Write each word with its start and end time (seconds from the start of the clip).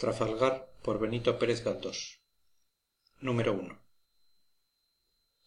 Trafalgar 0.00 0.72
por 0.82 0.98
Benito 0.98 1.38
Pérez 1.38 1.62
Galdós 1.62 1.98
Número 3.20 3.52
1 3.52 3.78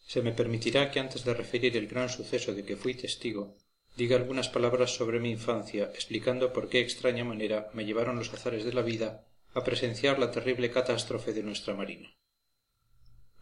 Se 0.06 0.22
me 0.22 0.30
permitirá 0.30 0.92
que 0.92 1.00
antes 1.00 1.24
de 1.24 1.34
referir 1.34 1.76
el 1.76 1.88
gran 1.88 2.08
suceso 2.08 2.54
de 2.54 2.62
que 2.64 2.76
fui 2.76 2.94
testigo, 2.94 3.58
diga 3.98 4.14
algunas 4.14 4.48
palabras 4.48 4.94
sobre 4.94 5.18
mi 5.18 5.32
infancia, 5.32 5.90
explicando 5.98 6.52
por 6.52 6.68
qué 6.68 6.78
extraña 6.78 7.24
manera 7.24 7.68
me 7.74 7.84
llevaron 7.84 8.16
los 8.16 8.32
azares 8.32 8.62
de 8.64 8.72
la 8.72 8.82
vida 8.82 9.26
a 9.54 9.64
presenciar 9.64 10.20
la 10.20 10.30
terrible 10.30 10.70
catástrofe 10.70 11.32
de 11.32 11.42
nuestra 11.42 11.74
marina. 11.74 12.14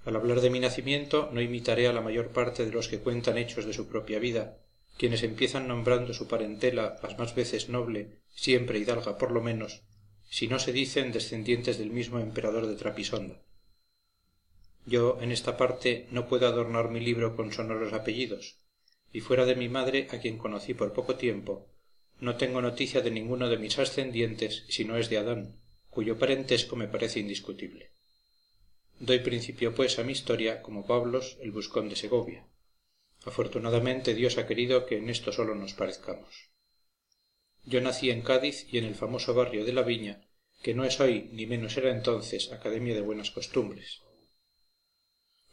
Al 0.06 0.16
hablar 0.16 0.40
de 0.40 0.48
mi 0.48 0.60
nacimiento 0.60 1.28
no 1.30 1.42
imitaré 1.42 1.88
a 1.88 1.92
la 1.92 2.00
mayor 2.00 2.28
parte 2.30 2.64
de 2.64 2.72
los 2.72 2.88
que 2.88 3.00
cuentan 3.00 3.36
hechos 3.36 3.66
de 3.66 3.74
su 3.74 3.86
propia 3.86 4.18
vida, 4.18 4.56
quienes 4.96 5.22
empiezan 5.24 5.68
nombrando 5.68 6.14
su 6.14 6.26
parentela 6.26 6.96
las 7.02 7.18
más 7.18 7.34
veces 7.34 7.68
noble, 7.68 8.22
siempre 8.34 8.78
hidalga 8.78 9.18
por 9.18 9.30
lo 9.30 9.42
menos, 9.42 9.82
si 10.32 10.48
no 10.48 10.58
se 10.58 10.72
dicen 10.72 11.12
descendientes 11.12 11.76
del 11.76 11.90
mismo 11.90 12.18
emperador 12.18 12.66
de 12.66 12.76
Trapisonda. 12.76 13.42
Yo, 14.86 15.18
en 15.20 15.30
esta 15.30 15.58
parte, 15.58 16.06
no 16.10 16.26
puedo 16.26 16.46
adornar 16.46 16.88
mi 16.88 17.00
libro 17.00 17.36
con 17.36 17.52
sonoros 17.52 17.92
apellidos, 17.92 18.56
y 19.12 19.20
fuera 19.20 19.44
de 19.44 19.56
mi 19.56 19.68
madre, 19.68 20.08
a 20.10 20.20
quien 20.20 20.38
conocí 20.38 20.72
por 20.72 20.94
poco 20.94 21.16
tiempo, 21.16 21.68
no 22.18 22.36
tengo 22.36 22.62
noticia 22.62 23.02
de 23.02 23.10
ninguno 23.10 23.50
de 23.50 23.58
mis 23.58 23.78
ascendientes 23.78 24.64
si 24.70 24.86
no 24.86 24.96
es 24.96 25.10
de 25.10 25.18
Adán, 25.18 25.60
cuyo 25.90 26.18
parentesco 26.18 26.76
me 26.76 26.88
parece 26.88 27.20
indiscutible. 27.20 27.90
Doy 29.00 29.18
principio, 29.18 29.74
pues, 29.74 29.98
a 29.98 30.02
mi 30.02 30.12
historia 30.12 30.62
como 30.62 30.86
Pablos, 30.86 31.36
el 31.42 31.50
buscón 31.50 31.90
de 31.90 31.96
Segovia. 31.96 32.46
Afortunadamente 33.26 34.14
Dios 34.14 34.38
ha 34.38 34.46
querido 34.46 34.86
que 34.86 34.96
en 34.96 35.10
esto 35.10 35.30
solo 35.30 35.54
nos 35.54 35.74
parezcamos. 35.74 36.52
Yo 37.64 37.80
nací 37.80 38.10
en 38.10 38.22
Cádiz 38.22 38.66
y 38.72 38.78
en 38.78 38.84
el 38.84 38.96
famoso 38.96 39.34
barrio 39.34 39.64
de 39.64 39.72
la 39.72 39.82
Viña, 39.82 40.26
que 40.62 40.74
no 40.74 40.84
es 40.84 41.00
hoy 41.00 41.28
ni 41.32 41.46
menos 41.46 41.76
era 41.76 41.90
entonces 41.90 42.52
Academia 42.52 42.94
de 42.94 43.00
Buenas 43.00 43.32
Costumbres. 43.32 44.02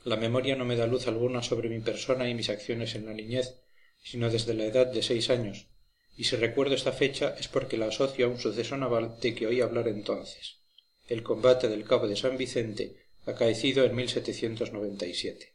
La 0.05 0.15
memoria 0.15 0.55
no 0.55 0.65
me 0.65 0.75
da 0.75 0.85
luz 0.85 1.07
alguna 1.07 1.41
sobre 1.41 1.67
mi 1.67 1.79
persona 1.79 2.29
y 2.29 2.35
mis 2.35 2.49
acciones 2.49 2.93
en 2.93 3.07
la 3.07 3.13
niñez, 3.13 3.59
sino 4.03 4.29
desde 4.29 4.53
la 4.53 4.65
edad 4.65 4.87
de 4.87 5.01
seis 5.01 5.29
años, 5.31 5.67
y 6.15 6.25
si 6.25 6.35
recuerdo 6.35 6.75
esta 6.75 6.91
fecha 6.91 7.35
es 7.39 7.47
porque 7.47 7.75
la 7.75 7.87
asocio 7.87 8.27
a 8.27 8.29
un 8.29 8.39
suceso 8.39 8.77
naval 8.77 9.19
de 9.19 9.33
que 9.33 9.47
oí 9.47 9.61
hablar 9.61 9.87
entonces, 9.87 10.59
el 11.07 11.23
combate 11.23 11.69
del 11.69 11.85
Cabo 11.85 12.07
de 12.07 12.15
San 12.15 12.37
Vicente, 12.37 13.07
acaecido 13.25 13.85
en 13.85 13.95
1797. 13.95 15.53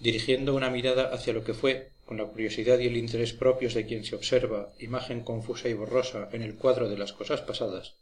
Dirigiendo 0.00 0.54
una 0.54 0.70
mirada 0.70 1.14
hacia 1.14 1.32
lo 1.32 1.44
que 1.44 1.54
fue, 1.54 1.92
con 2.04 2.18
la 2.18 2.26
curiosidad 2.26 2.78
y 2.78 2.86
el 2.86 2.96
interés 2.98 3.32
propios 3.32 3.72
de 3.72 3.86
quien 3.86 4.04
se 4.04 4.14
observa 4.14 4.74
imagen 4.78 5.22
confusa 5.22 5.68
y 5.68 5.74
borrosa 5.74 6.28
en 6.32 6.42
el 6.42 6.56
cuadro 6.56 6.88
de 6.90 6.98
las 6.98 7.12
cosas 7.12 7.40
pasadas, 7.40 7.96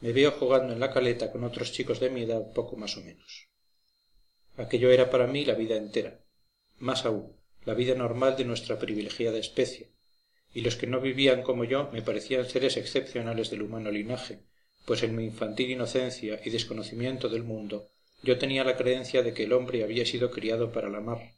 me 0.00 0.12
veo 0.12 0.32
jugando 0.32 0.72
en 0.72 0.80
la 0.80 0.90
caleta 0.90 1.32
con 1.32 1.44
otros 1.44 1.72
chicos 1.72 2.00
de 2.00 2.10
mi 2.10 2.22
edad 2.22 2.52
poco 2.52 2.76
más 2.76 2.96
o 2.96 3.00
menos. 3.00 3.48
Aquello 4.56 4.90
era 4.90 5.10
para 5.10 5.26
mí 5.26 5.44
la 5.44 5.54
vida 5.54 5.76
entera, 5.76 6.20
más 6.78 7.04
aún, 7.04 7.36
la 7.64 7.74
vida 7.74 7.94
normal 7.94 8.36
de 8.36 8.44
nuestra 8.44 8.78
privilegiada 8.78 9.38
especie, 9.38 9.92
y 10.52 10.60
los 10.60 10.76
que 10.76 10.86
no 10.86 11.00
vivían 11.00 11.42
como 11.42 11.64
yo 11.64 11.90
me 11.92 12.02
parecían 12.02 12.48
seres 12.48 12.76
excepcionales 12.76 13.50
del 13.50 13.62
humano 13.62 13.90
linaje, 13.90 14.40
pues 14.86 15.02
en 15.02 15.16
mi 15.16 15.24
infantil 15.24 15.70
inocencia 15.70 16.40
y 16.44 16.50
desconocimiento 16.50 17.28
del 17.28 17.42
mundo 17.42 17.90
yo 18.22 18.38
tenía 18.38 18.64
la 18.64 18.76
creencia 18.76 19.22
de 19.22 19.34
que 19.34 19.44
el 19.44 19.52
hombre 19.52 19.82
había 19.84 20.06
sido 20.06 20.30
criado 20.30 20.72
para 20.72 20.88
la 20.88 21.00
mar, 21.00 21.34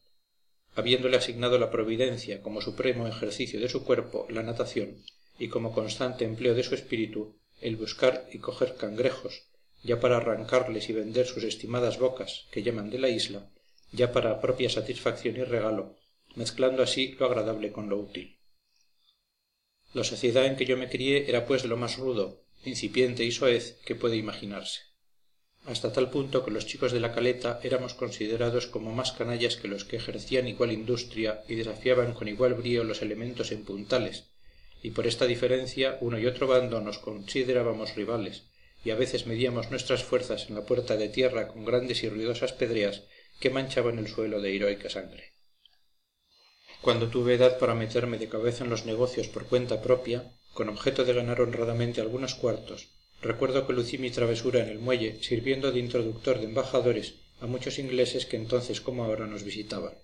habiéndole 0.74 1.16
asignado 1.16 1.58
la 1.58 1.70
providencia 1.70 2.42
como 2.42 2.60
supremo 2.60 3.08
ejercicio 3.08 3.58
de 3.58 3.68
su 3.68 3.84
cuerpo 3.84 4.26
la 4.28 4.42
natación 4.42 5.02
y 5.38 5.48
como 5.48 5.72
constante 5.72 6.24
empleo 6.24 6.54
de 6.54 6.62
su 6.62 6.74
espíritu 6.74 7.36
el 7.60 7.76
buscar 7.76 8.26
y 8.32 8.38
coger 8.38 8.76
cangrejos 8.76 9.42
ya 9.82 10.00
para 10.00 10.16
arrancarles 10.18 10.88
y 10.88 10.92
vender 10.92 11.26
sus 11.26 11.44
estimadas 11.44 11.98
bocas 11.98 12.46
que 12.50 12.62
llaman 12.62 12.90
de 12.90 12.98
la 12.98 13.08
isla 13.08 13.48
ya 13.92 14.12
para 14.12 14.40
propia 14.40 14.68
satisfacción 14.68 15.36
y 15.36 15.44
regalo 15.44 15.96
mezclando 16.34 16.82
así 16.82 17.16
lo 17.18 17.26
agradable 17.26 17.72
con 17.72 17.88
lo 17.88 17.98
útil. 17.98 18.38
La 19.94 20.04
sociedad 20.04 20.44
en 20.44 20.56
que 20.56 20.66
yo 20.66 20.76
me 20.76 20.90
crié 20.90 21.28
era 21.28 21.46
pues 21.46 21.62
de 21.62 21.68
lo 21.68 21.76
más 21.76 21.96
rudo 21.96 22.42
incipiente 22.64 23.24
y 23.24 23.30
soez 23.30 23.78
que 23.84 23.94
puede 23.94 24.16
imaginarse. 24.16 24.80
Hasta 25.64 25.92
tal 25.92 26.10
punto 26.10 26.44
que 26.44 26.50
los 26.50 26.66
chicos 26.66 26.92
de 26.92 27.00
la 27.00 27.12
caleta 27.12 27.60
éramos 27.62 27.94
considerados 27.94 28.66
como 28.66 28.92
más 28.92 29.12
canallas 29.12 29.56
que 29.56 29.68
los 29.68 29.84
que 29.84 29.96
ejercían 29.96 30.48
igual 30.48 30.72
industria 30.72 31.42
y 31.48 31.54
desafiaban 31.54 32.12
con 32.12 32.28
igual 32.28 32.54
brío 32.54 32.84
los 32.84 33.02
elementos 33.02 33.50
en 33.52 33.64
puntales 33.64 34.24
y 34.82 34.90
por 34.90 35.06
esta 35.06 35.26
diferencia 35.26 35.98
uno 36.00 36.18
y 36.18 36.26
otro 36.26 36.46
bando 36.46 36.80
nos 36.80 36.98
considerábamos 36.98 37.94
rivales 37.94 38.44
y 38.84 38.90
a 38.90 38.94
veces 38.94 39.26
medíamos 39.26 39.70
nuestras 39.70 40.04
fuerzas 40.04 40.48
en 40.48 40.54
la 40.54 40.64
puerta 40.64 40.96
de 40.96 41.08
tierra 41.08 41.48
con 41.48 41.64
grandes 41.64 42.02
y 42.02 42.08
ruidosas 42.08 42.52
pedreas 42.52 43.02
que 43.40 43.50
manchaban 43.50 43.98
el 43.98 44.08
suelo 44.08 44.40
de 44.40 44.54
heroica 44.54 44.88
sangre. 44.88 45.34
Cuando 46.82 47.08
tuve 47.08 47.34
edad 47.34 47.58
para 47.58 47.74
meterme 47.74 48.18
de 48.18 48.28
cabeza 48.28 48.64
en 48.64 48.70
los 48.70 48.86
negocios 48.86 49.28
por 49.28 49.46
cuenta 49.46 49.82
propia 49.82 50.32
con 50.54 50.68
objeto 50.68 51.04
de 51.04 51.14
ganar 51.14 51.40
honradamente 51.40 52.00
algunos 52.00 52.34
cuartos 52.34 52.90
recuerdo 53.22 53.66
que 53.66 53.72
lucí 53.72 53.98
mi 53.98 54.10
travesura 54.10 54.62
en 54.62 54.68
el 54.68 54.78
muelle 54.78 55.22
sirviendo 55.22 55.72
de 55.72 55.80
introductor 55.80 56.38
de 56.38 56.44
embajadores 56.44 57.14
a 57.40 57.46
muchos 57.46 57.78
ingleses 57.78 58.26
que 58.26 58.36
entonces 58.36 58.80
como 58.80 59.04
ahora 59.04 59.26
nos 59.26 59.42
visitaban. 59.42 59.94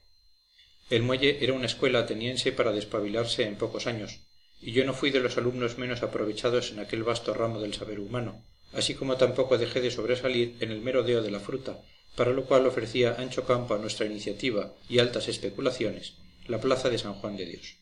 El 0.91 1.03
muelle 1.03 1.39
era 1.43 1.53
una 1.53 1.67
escuela 1.67 2.01
ateniense 2.01 2.53
para 2.53 2.73
despabilarse 2.73 3.45
en 3.45 3.57
pocos 3.57 3.87
años 3.87 4.21
y 4.63 4.73
yo 4.73 4.85
no 4.85 4.95
fui 4.95 5.11
de 5.11 5.21
los 5.21 5.37
alumnos 5.37 5.77
menos 5.77 6.03
aprovechados 6.03 6.71
en 6.71 6.79
aquel 6.79 7.03
vasto 7.03 7.35
ramo 7.35 7.61
del 7.61 7.75
saber 7.75 8.01
humano 8.01 8.45
así 8.73 8.95
como 8.95 9.17
tampoco 9.17 9.59
dejé 9.59 9.81
de 9.81 9.91
sobresalir 9.91 10.57
en 10.61 10.71
el 10.71 10.81
merodeo 10.81 11.23
de 11.23 11.31
la 11.31 11.41
fruta 11.41 11.83
para 12.17 12.31
lo 12.31 12.45
cual 12.45 12.67
ofrecía 12.67 13.17
ancho 13.19 13.45
campo 13.45 13.75
a 13.75 13.79
nuestra 13.79 14.07
iniciativa 14.07 14.75
y 14.89 14.99
altas 14.99 15.29
especulaciones 15.29 16.15
la 16.47 16.61
plaza 16.61 16.91
de 16.91 16.99
san 16.99 17.15
juan 17.15 17.37
de 17.37 17.47
dios. 17.47 17.77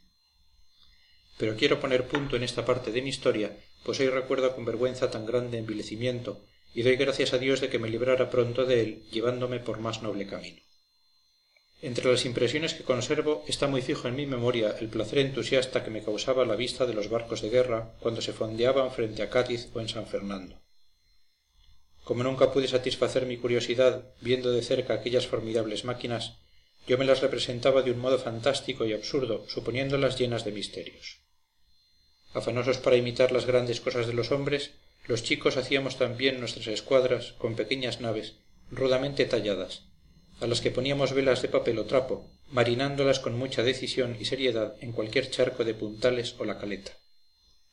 Pero 1.39 1.57
quiero 1.57 1.81
poner 1.81 2.07
punto 2.07 2.37
en 2.37 2.43
esta 2.43 2.65
parte 2.65 2.93
de 2.93 3.03
mi 3.03 3.11
historia 3.11 3.57
pues 3.85 4.01
hoy 4.01 4.09
recuerdo 4.09 4.55
con 4.55 4.65
vergüenza 4.65 5.11
tan 5.11 5.27
grande 5.27 5.59
envilecimiento 5.59 6.45
y 6.75 6.83
doy 6.83 6.97
gracias 6.97 7.33
a 7.33 7.39
Dios 7.39 7.61
de 7.61 7.69
que 7.69 7.79
me 7.79 7.89
librara 7.89 8.31
pronto 8.31 8.65
de 8.65 8.81
él 8.81 9.03
llevándome 9.11 9.59
por 9.59 9.79
más 9.81 10.03
noble 10.03 10.27
camino 10.27 10.61
entre 11.83 12.11
las 12.11 12.27
impresiones 12.27 12.75
que 12.75 12.85
conservo 12.85 13.43
está 13.49 13.67
muy 13.67 13.81
fijo 13.81 14.07
en 14.07 14.15
mi 14.15 14.27
memoria 14.27 14.77
el 14.81 14.89
placer 14.89 15.19
entusiasta 15.19 15.83
que 15.83 15.91
me 15.91 16.03
causaba 16.03 16.45
la 16.45 16.57
vista 16.57 16.85
de 16.85 16.93
los 16.93 17.09
barcos 17.09 17.41
de 17.41 17.49
guerra 17.49 17.95
cuando 18.01 18.21
se 18.21 18.35
fondeaban 18.35 18.91
frente 18.91 19.23
a 19.23 19.31
Cádiz 19.31 19.69
o 19.75 19.81
en 19.81 19.89
San 19.89 20.07
Fernando. 20.07 20.61
Como 22.05 22.23
nunca 22.23 22.53
pude 22.53 22.69
satisfacer 22.69 23.25
mi 23.25 23.39
curiosidad 23.39 24.05
viendo 24.21 24.53
de 24.53 24.63
cerca 24.63 24.95
aquellas 24.95 25.27
formidables 25.27 25.85
máquinas 25.85 26.35
yo 26.87 26.99
me 26.99 27.05
las 27.05 27.21
representaba 27.21 27.83
de 27.83 27.93
un 27.93 27.99
modo 27.99 28.19
fantástico 28.19 28.85
y 28.85 28.93
absurdo 28.93 29.45
suponiéndolas 29.49 30.19
llenas 30.19 30.45
de 30.45 30.53
misterios. 30.53 31.21
Afanosos 32.35 32.79
para 32.79 32.97
imitar 32.97 33.33
las 33.33 33.47
grandes 33.47 33.81
cosas 33.81 34.07
de 34.07 34.13
los 34.13 34.33
hombres 34.33 34.73
los 35.07 35.23
chicos 35.23 35.57
hacíamos 35.57 35.97
también 35.97 36.41
nuestras 36.41 36.67
escuadras 36.67 37.33
con 37.39 37.57
pequeñas 37.57 38.01
naves 38.01 38.35
rudamente 38.71 39.25
talladas 39.25 39.90
a 40.41 40.47
las 40.47 40.61
que 40.61 40.71
poníamos 40.71 41.13
velas 41.13 41.43
de 41.43 41.49
papel 41.49 41.79
o 41.79 41.85
trapo 41.85 42.27
marinándolas 42.51 43.21
con 43.21 43.39
mucha 43.39 43.63
decisión 43.63 44.17
y 44.19 44.25
seriedad 44.25 44.75
en 44.81 44.93
cualquier 44.93 45.31
charco 45.31 45.65
de 45.65 45.75
puntales 45.75 46.35
o 46.39 46.45
la 46.45 46.59
caleta. 46.59 46.93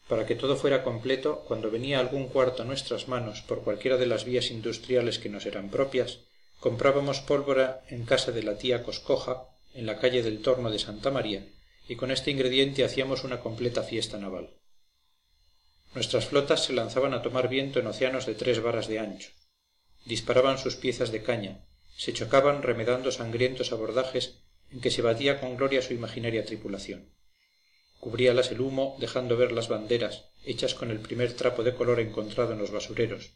Para 0.07 0.25
que 0.25 0.35
todo 0.35 0.55
fuera 0.55 0.83
completo 0.83 1.43
cuando 1.47 1.71
venía 1.71 1.99
algún 1.99 2.27
cuarto 2.27 2.63
a 2.63 2.65
nuestras 2.65 3.07
manos 3.07 3.41
por 3.41 3.63
cualquiera 3.63 3.97
de 3.97 4.05
las 4.05 4.23
vías 4.23 4.51
industriales 4.51 5.19
que 5.19 5.29
nos 5.29 5.45
eran 5.45 5.69
propias 5.69 6.19
comprábamos 6.59 7.21
pólvora 7.21 7.83
en 7.89 8.05
casa 8.05 8.31
de 8.31 8.43
la 8.43 8.57
tía 8.57 8.83
coscoja 8.83 9.47
en 9.73 9.85
la 9.85 9.99
calle 9.99 10.23
del 10.23 10.41
torno 10.41 10.71
de 10.71 10.79
santa 10.79 11.11
maría 11.11 11.45
y 11.87 11.95
con 11.95 12.11
este 12.11 12.31
ingrediente 12.31 12.83
hacíamos 12.83 13.23
una 13.23 13.39
completa 13.39 13.83
fiesta 13.83 14.17
naval. 14.17 14.49
Nuestras 15.93 16.25
flotas 16.25 16.65
se 16.65 16.73
lanzaban 16.73 17.13
a 17.13 17.21
tomar 17.21 17.47
viento 17.47 17.79
en 17.79 17.87
océanos 17.87 18.25
de 18.25 18.35
tres 18.35 18.61
varas 18.61 18.87
de 18.87 18.99
ancho. 18.99 19.29
Disparaban 20.05 20.57
sus 20.57 20.75
piezas 20.75 21.11
de 21.11 21.23
caña 21.23 21.66
se 21.97 22.13
chocaban 22.13 22.61
remedando 22.61 23.11
sangrientos 23.11 23.71
abordajes 23.71 24.35
en 24.71 24.81
que 24.81 24.91
se 24.91 25.01
batía 25.01 25.41
con 25.41 25.57
gloria 25.57 25.81
su 25.81 25.93
imaginaria 25.93 26.45
tripulación. 26.45 27.09
Cubríalas 27.99 28.51
el 28.51 28.61
humo 28.61 28.95
dejando 28.99 29.35
ver 29.35 29.51
las 29.51 29.67
banderas 29.67 30.25
hechas 30.45 30.75
con 30.75 30.91
el 30.91 30.99
primer 30.99 31.33
trapo 31.33 31.63
de 31.63 31.73
color 31.73 31.99
encontrado 31.99 32.53
en 32.53 32.59
los 32.59 32.69
basureros. 32.69 33.31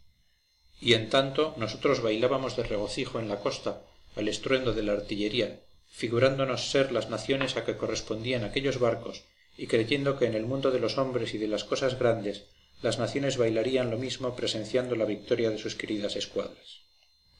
Y 0.79 0.93
en 0.93 1.09
tanto 1.09 1.55
nosotros 1.57 2.01
bailábamos 2.01 2.55
de 2.55 2.63
regocijo 2.63 3.19
en 3.19 3.29
la 3.29 3.39
costa 3.39 3.81
al 4.15 4.27
estruendo 4.27 4.73
de 4.73 4.83
la 4.83 4.93
artillería 4.93 5.61
figurándonos 5.89 6.69
ser 6.69 6.91
las 6.91 7.09
naciones 7.09 7.57
a 7.57 7.65
que 7.65 7.77
correspondían 7.77 8.43
aquellos 8.43 8.79
barcos 8.79 9.25
y 9.57 9.67
creyendo 9.67 10.17
que 10.17 10.25
en 10.25 10.35
el 10.35 10.45
mundo 10.45 10.71
de 10.71 10.79
los 10.79 10.97
hombres 10.97 11.33
y 11.33 11.37
de 11.37 11.47
las 11.47 11.63
cosas 11.63 11.99
grandes 11.99 12.45
las 12.81 12.99
naciones 12.99 13.37
bailarían 13.37 13.91
lo 13.91 13.97
mismo 13.97 14.35
presenciando 14.35 14.95
la 14.95 15.05
victoria 15.05 15.49
de 15.49 15.57
sus 15.57 15.75
queridas 15.75 16.15
escuadras 16.15 16.90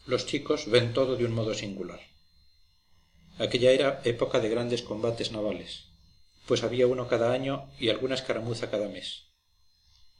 los 0.06 0.25
chicos 0.25 0.69
ven 0.69 0.94
todo 0.94 1.15
de 1.15 1.25
un 1.25 1.33
modo 1.33 1.53
singular. 1.53 2.01
Aquella 3.38 3.71
era 3.71 4.01
época 4.03 4.39
de 4.39 4.50
grandes 4.50 4.81
combates 4.81 5.31
navales 5.31 5.92
pues 6.51 6.63
había 6.63 6.88
uno 6.88 7.07
cada 7.07 7.31
año 7.31 7.69
y 7.80 7.89
alguna 7.89 8.15
escaramuza 8.15 8.69
cada 8.69 8.89
mes. 8.89 9.27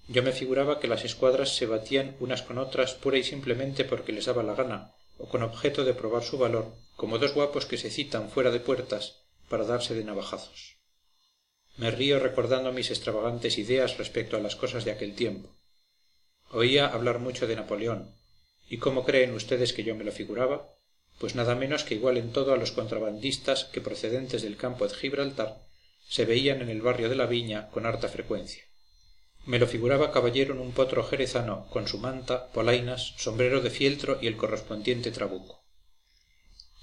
Yo 0.07 0.23
me 0.23 0.31
figuraba 0.31 0.79
que 0.79 0.87
las 0.87 1.03
escuadras 1.03 1.55
se 1.55 1.65
batían 1.65 2.15
unas 2.19 2.41
con 2.41 2.57
otras 2.57 2.93
pura 2.93 3.17
y 3.17 3.23
simplemente 3.23 3.85
porque 3.85 4.11
les 4.11 4.25
daba 4.25 4.43
la 4.43 4.55
gana 4.55 4.93
o 5.17 5.27
con 5.27 5.43
objeto 5.43 5.83
de 5.83 5.93
probar 5.93 6.23
su 6.23 6.37
valor 6.37 6.73
como 6.95 7.17
dos 7.17 7.33
guapos 7.33 7.65
que 7.65 7.77
se 7.77 7.89
citan 7.89 8.29
fuera 8.29 8.51
de 8.51 8.59
puertas 8.59 9.25
para 9.49 9.65
darse 9.65 9.93
de 9.93 10.03
navajazos. 10.03 10.77
Me 11.75 11.91
río 11.91 12.19
recordando 12.19 12.71
mis 12.71 12.91
extravagantes 12.91 13.57
ideas 13.57 13.97
respecto 13.97 14.37
a 14.37 14.39
las 14.39 14.55
cosas 14.55 14.85
de 14.85 14.91
aquel 14.91 15.15
tiempo. 15.15 15.49
Oía 16.51 16.87
hablar 16.87 17.19
mucho 17.19 17.47
de 17.47 17.55
napoleón 17.55 18.15
y 18.71 18.77
cómo 18.77 19.03
creen 19.03 19.35
ustedes 19.35 19.73
que 19.73 19.83
yo 19.83 19.95
me 19.95 20.06
lo 20.06 20.13
figuraba 20.13 20.73
pues 21.19 21.35
nada 21.35 21.53
menos 21.53 21.83
que 21.83 21.94
igual 21.94 22.18
en 22.18 22.31
todo 22.31 22.53
a 22.53 22.57
los 22.57 22.71
contrabandistas 22.71 23.65
que 23.65 23.81
procedentes 23.81 24.41
del 24.41 24.57
campo 24.57 24.88
de 24.88 24.95
gibraltar 24.95 25.62
se 26.07 26.25
veían 26.25 26.62
en 26.62 26.69
el 26.69 26.81
barrio 26.81 27.09
de 27.09 27.15
la 27.15 27.27
viña 27.27 27.69
con 27.69 27.85
harta 27.85 28.07
frecuencia. 28.07 28.63
Me 29.45 29.59
lo 29.59 29.68
figuraba 29.68 30.12
caballero 30.12 30.56
en 30.56 30.62
un 30.62 30.71
potro 30.71 31.03
jerezano 31.03 31.68
con 31.69 31.88
su 31.88 32.00
manta 32.00 32.51
polainas 32.53 33.13
sombrero 33.18 33.62
de 33.62 33.69
fieltro 33.69 34.18
y 34.19 34.25
el 34.25 34.35
correspondiente 34.35 35.12
trabuco. 35.12 35.63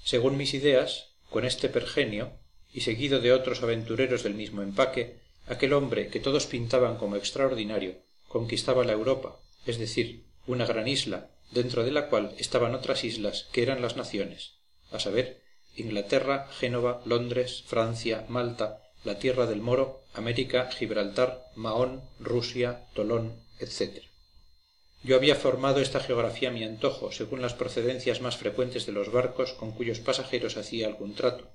Según 0.05 0.37
mis 0.37 0.53
ideas 0.53 1.15
con 1.29 1.43
este 1.43 1.67
pergenio 1.67 2.31
y 2.71 2.81
seguido 2.81 3.19
de 3.19 3.33
otros 3.33 3.61
aventureros 3.61 4.23
del 4.23 4.35
mismo 4.35 4.61
empaque 4.61 5.19
aquel 5.47 5.73
hombre 5.73 6.07
que 6.07 6.19
todos 6.19 6.45
pintaban 6.45 6.97
como 6.97 7.17
extraordinario 7.17 7.97
conquistaba 8.27 8.85
la 8.85 8.93
europa 8.93 9.39
es 9.65 9.79
decir 9.79 10.23
una 10.47 10.65
gran 10.65 10.87
isla 10.87 11.31
dentro 11.51 11.83
de 11.83 11.91
la 11.91 12.07
cual 12.07 12.33
estaban 12.37 12.75
otras 12.75 13.03
islas 13.03 13.47
que 13.51 13.63
eran 13.63 13.81
las 13.81 13.95
naciones 13.95 14.59
a 14.91 14.99
saber 14.99 15.41
inglaterra 15.75 16.47
génova 16.59 17.01
londres 17.05 17.63
francia 17.65 18.25
malta 18.27 18.81
la 19.03 19.17
tierra 19.17 19.45
del 19.45 19.61
moro 19.61 20.03
américa 20.13 20.69
gibraltar 20.71 21.43
mahón 21.55 22.01
rusia 22.19 22.85
tolón 22.93 23.41
etc 23.59 24.03
yo 25.01 25.15
había 25.15 25.35
formado 25.35 25.79
esta 25.79 26.01
geografía 26.01 26.49
a 26.49 26.51
mi 26.51 26.63
antojo 26.63 27.11
según 27.11 27.41
las 27.41 27.53
procedencias 27.53 28.21
más 28.21 28.37
frecuentes 28.37 28.85
de 28.85 28.91
los 28.91 29.11
barcos 29.11 29.53
con 29.53 29.71
cuyos 29.71 29.99
pasajeros 29.99 30.57
hacía 30.57 30.87
algún 30.87 31.15
trato 31.15 31.47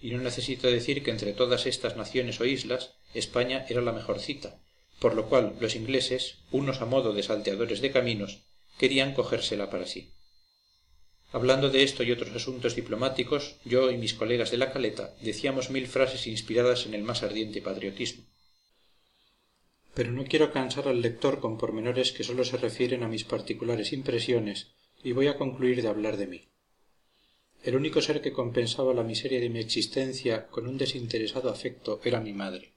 y 0.00 0.10
no 0.10 0.18
necesito 0.18 0.68
decir 0.68 1.02
que 1.02 1.10
entre 1.10 1.32
todas 1.32 1.66
estas 1.66 1.96
naciones 1.96 2.40
o 2.40 2.44
islas 2.44 2.94
españa 3.14 3.64
era 3.68 3.80
la 3.80 3.92
mejor 3.92 4.18
cita 4.18 4.58
por 4.98 5.14
lo 5.14 5.28
cual 5.28 5.54
los 5.60 5.76
ingleses 5.76 6.38
unos 6.50 6.80
a 6.80 6.86
modo 6.86 7.12
de 7.12 7.22
salteadores 7.22 7.80
de 7.80 7.92
caminos 7.92 8.40
querían 8.78 9.12
cogérsela 9.12 9.68
para 9.70 9.86
sí. 9.86 10.12
Hablando 11.30 11.68
de 11.68 11.82
esto 11.82 12.02
y 12.04 12.12
otros 12.12 12.34
asuntos 12.34 12.74
diplomáticos 12.74 13.56
yo 13.64 13.90
y 13.90 13.98
mis 13.98 14.14
colegas 14.14 14.50
de 14.50 14.56
la 14.56 14.72
caleta 14.72 15.14
decíamos 15.20 15.68
mil 15.68 15.86
frases 15.86 16.26
inspiradas 16.26 16.86
en 16.86 16.94
el 16.94 17.02
más 17.02 17.22
ardiente 17.22 17.60
patriotismo. 17.60 18.24
Pero 19.92 20.10
no 20.12 20.24
quiero 20.24 20.52
cansar 20.52 20.88
al 20.88 21.02
lector 21.02 21.40
con 21.40 21.58
pormenores 21.58 22.12
que 22.12 22.24
sólo 22.24 22.44
se 22.44 22.56
refieren 22.56 23.02
a 23.02 23.08
mis 23.08 23.24
particulares 23.24 23.92
impresiones 23.92 24.68
y 25.02 25.12
voy 25.12 25.26
a 25.26 25.36
concluir 25.36 25.82
de 25.82 25.88
hablar 25.88 26.16
de 26.16 26.28
mí. 26.28 26.48
El 27.62 27.76
único 27.76 28.00
ser 28.00 28.22
que 28.22 28.32
compensaba 28.32 28.94
la 28.94 29.02
miseria 29.02 29.40
de 29.40 29.50
mi 29.50 29.58
existencia 29.58 30.46
con 30.46 30.66
un 30.66 30.78
desinteresado 30.78 31.50
afecto 31.50 32.00
era 32.04 32.20
mi 32.20 32.32
madre. 32.32 32.72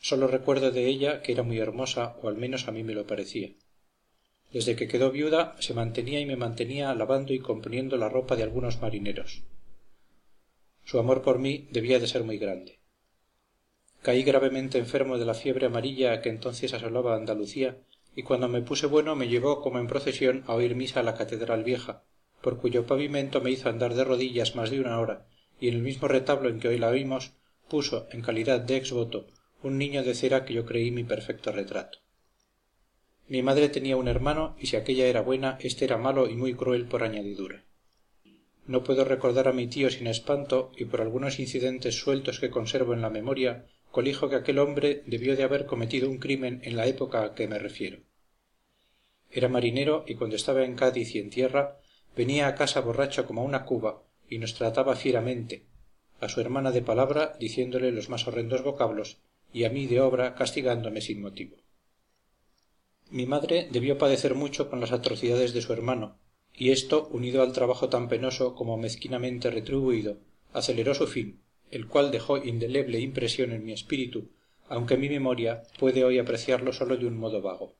Sólo 0.00 0.26
recuerdo 0.26 0.72
de 0.72 0.86
ella 0.86 1.22
que 1.22 1.32
era 1.32 1.44
muy 1.44 1.58
hermosa 1.58 2.16
o 2.22 2.28
al 2.28 2.36
menos 2.36 2.66
a 2.66 2.72
mí 2.72 2.82
me 2.82 2.94
lo 2.94 3.06
parecía 3.06 3.50
desde 4.52 4.76
que 4.76 4.88
quedó 4.88 5.10
viuda 5.10 5.54
se 5.60 5.74
mantenía 5.74 6.20
y 6.20 6.26
me 6.26 6.36
mantenía 6.36 6.94
lavando 6.94 7.32
y 7.32 7.38
componiendo 7.38 7.96
la 7.96 8.08
ropa 8.08 8.36
de 8.36 8.42
algunos 8.42 8.80
marineros. 8.82 9.42
Su 10.84 10.98
amor 10.98 11.22
por 11.22 11.38
mí 11.38 11.68
debía 11.70 12.00
de 12.00 12.08
ser 12.08 12.24
muy 12.24 12.38
grande. 12.38 12.80
Caí 14.02 14.22
gravemente 14.22 14.78
enfermo 14.78 15.18
de 15.18 15.26
la 15.26 15.34
fiebre 15.34 15.66
amarilla 15.66 16.20
que 16.20 16.30
entonces 16.30 16.74
asolaba 16.74 17.14
andalucía 17.14 17.78
y 18.16 18.22
cuando 18.22 18.48
me 18.48 18.62
puse 18.62 18.86
bueno 18.86 19.14
me 19.14 19.28
llevó 19.28 19.60
como 19.60 19.78
en 19.78 19.86
procesión 19.86 20.42
a 20.46 20.54
oír 20.54 20.74
misa 20.74 21.00
a 21.00 21.02
la 21.02 21.14
catedral 21.14 21.64
vieja 21.64 22.02
por 22.40 22.58
cuyo 22.58 22.86
pavimento 22.86 23.40
me 23.40 23.50
hizo 23.50 23.68
andar 23.68 23.94
de 23.94 24.04
rodillas 24.04 24.56
más 24.56 24.70
de 24.70 24.80
una 24.80 24.98
hora 24.98 25.26
y 25.60 25.68
en 25.68 25.74
el 25.74 25.82
mismo 25.82 26.08
retablo 26.08 26.48
en 26.48 26.58
que 26.58 26.68
hoy 26.68 26.78
la 26.78 26.88
oímos 26.88 27.34
puso 27.68 28.08
en 28.10 28.22
calidad 28.22 28.60
de 28.60 28.76
ex 28.76 28.90
voto 28.92 29.26
un 29.62 29.78
niño 29.78 30.02
de 30.02 30.14
cera 30.14 30.44
que 30.44 30.54
yo 30.54 30.64
creí 30.64 30.90
mi 30.90 31.04
perfecto 31.04 31.52
retrato 31.52 31.98
mi 33.30 33.42
madre 33.42 33.68
tenía 33.68 33.96
un 33.96 34.08
hermano 34.08 34.56
y 34.58 34.66
si 34.66 34.74
aquella 34.74 35.06
era 35.06 35.20
buena 35.20 35.56
éste 35.60 35.84
era 35.84 35.96
malo 35.96 36.28
y 36.28 36.34
muy 36.34 36.54
cruel 36.54 36.86
por 36.86 37.04
añadidura. 37.04 37.62
No 38.66 38.82
puedo 38.82 39.04
recordar 39.04 39.46
a 39.46 39.52
mi 39.52 39.68
tío 39.68 39.88
sin 39.88 40.08
espanto 40.08 40.72
y 40.76 40.86
por 40.86 41.00
algunos 41.00 41.38
incidentes 41.38 41.94
sueltos 41.94 42.40
que 42.40 42.50
conservo 42.50 42.92
en 42.92 43.02
la 43.02 43.08
memoria 43.08 43.66
colijo 43.92 44.28
que 44.28 44.34
aquel 44.34 44.58
hombre 44.58 45.04
debió 45.06 45.36
de 45.36 45.44
haber 45.44 45.66
cometido 45.66 46.10
un 46.10 46.18
crimen 46.18 46.60
en 46.64 46.76
la 46.76 46.88
época 46.88 47.22
a 47.22 47.34
que 47.36 47.46
me 47.46 47.60
refiero. 47.60 48.00
Era 49.30 49.48
marinero 49.48 50.04
y 50.08 50.16
cuando 50.16 50.34
estaba 50.34 50.64
en 50.64 50.74
cádiz 50.74 51.14
y 51.14 51.20
en 51.20 51.30
tierra 51.30 51.78
venía 52.16 52.48
a 52.48 52.56
casa 52.56 52.80
borracho 52.80 53.28
como 53.28 53.44
una 53.44 53.64
cuba 53.64 54.02
y 54.28 54.38
nos 54.38 54.54
trataba 54.54 54.96
fieramente 54.96 55.66
a 56.18 56.28
su 56.28 56.40
hermana 56.40 56.72
de 56.72 56.82
palabra 56.82 57.36
diciéndole 57.38 57.92
los 57.92 58.08
más 58.08 58.26
horrendos 58.26 58.64
vocablos 58.64 59.18
y 59.52 59.62
a 59.62 59.70
mí 59.70 59.86
de 59.86 60.00
obra 60.00 60.34
castigándome 60.34 61.00
sin 61.00 61.22
motivo 61.22 61.58
mi 63.10 63.26
madre 63.26 63.68
debió 63.70 63.98
padecer 63.98 64.34
mucho 64.34 64.70
con 64.70 64.80
las 64.80 64.92
atrocidades 64.92 65.52
de 65.52 65.62
su 65.62 65.72
hermano 65.72 66.16
y 66.54 66.70
esto 66.70 67.08
unido 67.12 67.42
al 67.42 67.52
trabajo 67.52 67.88
tan 67.88 68.08
penoso 68.08 68.54
como 68.54 68.76
mezquinamente 68.76 69.50
retribuido 69.50 70.18
aceleró 70.52 70.94
su 70.94 71.06
fin 71.06 71.40
el 71.70 71.86
cual 71.86 72.10
dejó 72.10 72.38
indeleble 72.38 73.00
impresión 73.00 73.52
en 73.52 73.64
mi 73.64 73.72
espíritu 73.72 74.30
aunque 74.68 74.96
mi 74.96 75.08
memoria 75.08 75.64
puede 75.78 76.04
hoy 76.04 76.18
apreciarlo 76.20 76.72
sólo 76.72 76.96
de 76.96 77.06
un 77.06 77.18
modo 77.18 77.42
vago. 77.42 77.74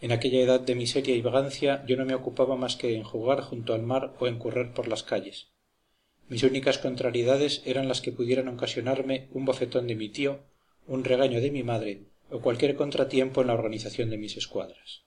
En 0.00 0.10
aquella 0.10 0.40
edad 0.40 0.58
de 0.60 0.74
miseria 0.74 1.14
y 1.14 1.22
vagancia 1.22 1.84
yo 1.86 1.96
no 1.96 2.04
me 2.04 2.16
ocupaba 2.16 2.56
más 2.56 2.74
que 2.74 2.96
en 2.96 3.04
jugar 3.04 3.42
junto 3.42 3.72
al 3.72 3.82
mar 3.82 4.12
o 4.18 4.26
en 4.26 4.40
correr 4.40 4.72
por 4.72 4.88
las 4.88 5.04
calles. 5.04 5.52
Mis 6.28 6.42
únicas 6.42 6.78
contrariedades 6.78 7.62
eran 7.64 7.86
las 7.86 8.00
que 8.00 8.10
pudieran 8.10 8.48
ocasionarme 8.48 9.28
un 9.30 9.44
bofetón 9.44 9.86
de 9.86 9.94
mi 9.94 10.08
tío 10.08 10.40
un 10.88 11.04
regaño 11.04 11.40
de 11.40 11.52
mi 11.52 11.62
madre 11.62 12.06
o 12.32 12.40
cualquier 12.40 12.74
contratiempo 12.76 13.42
en 13.42 13.48
la 13.48 13.54
organización 13.54 14.08
de 14.08 14.16
mis 14.16 14.36
escuadras. 14.36 15.04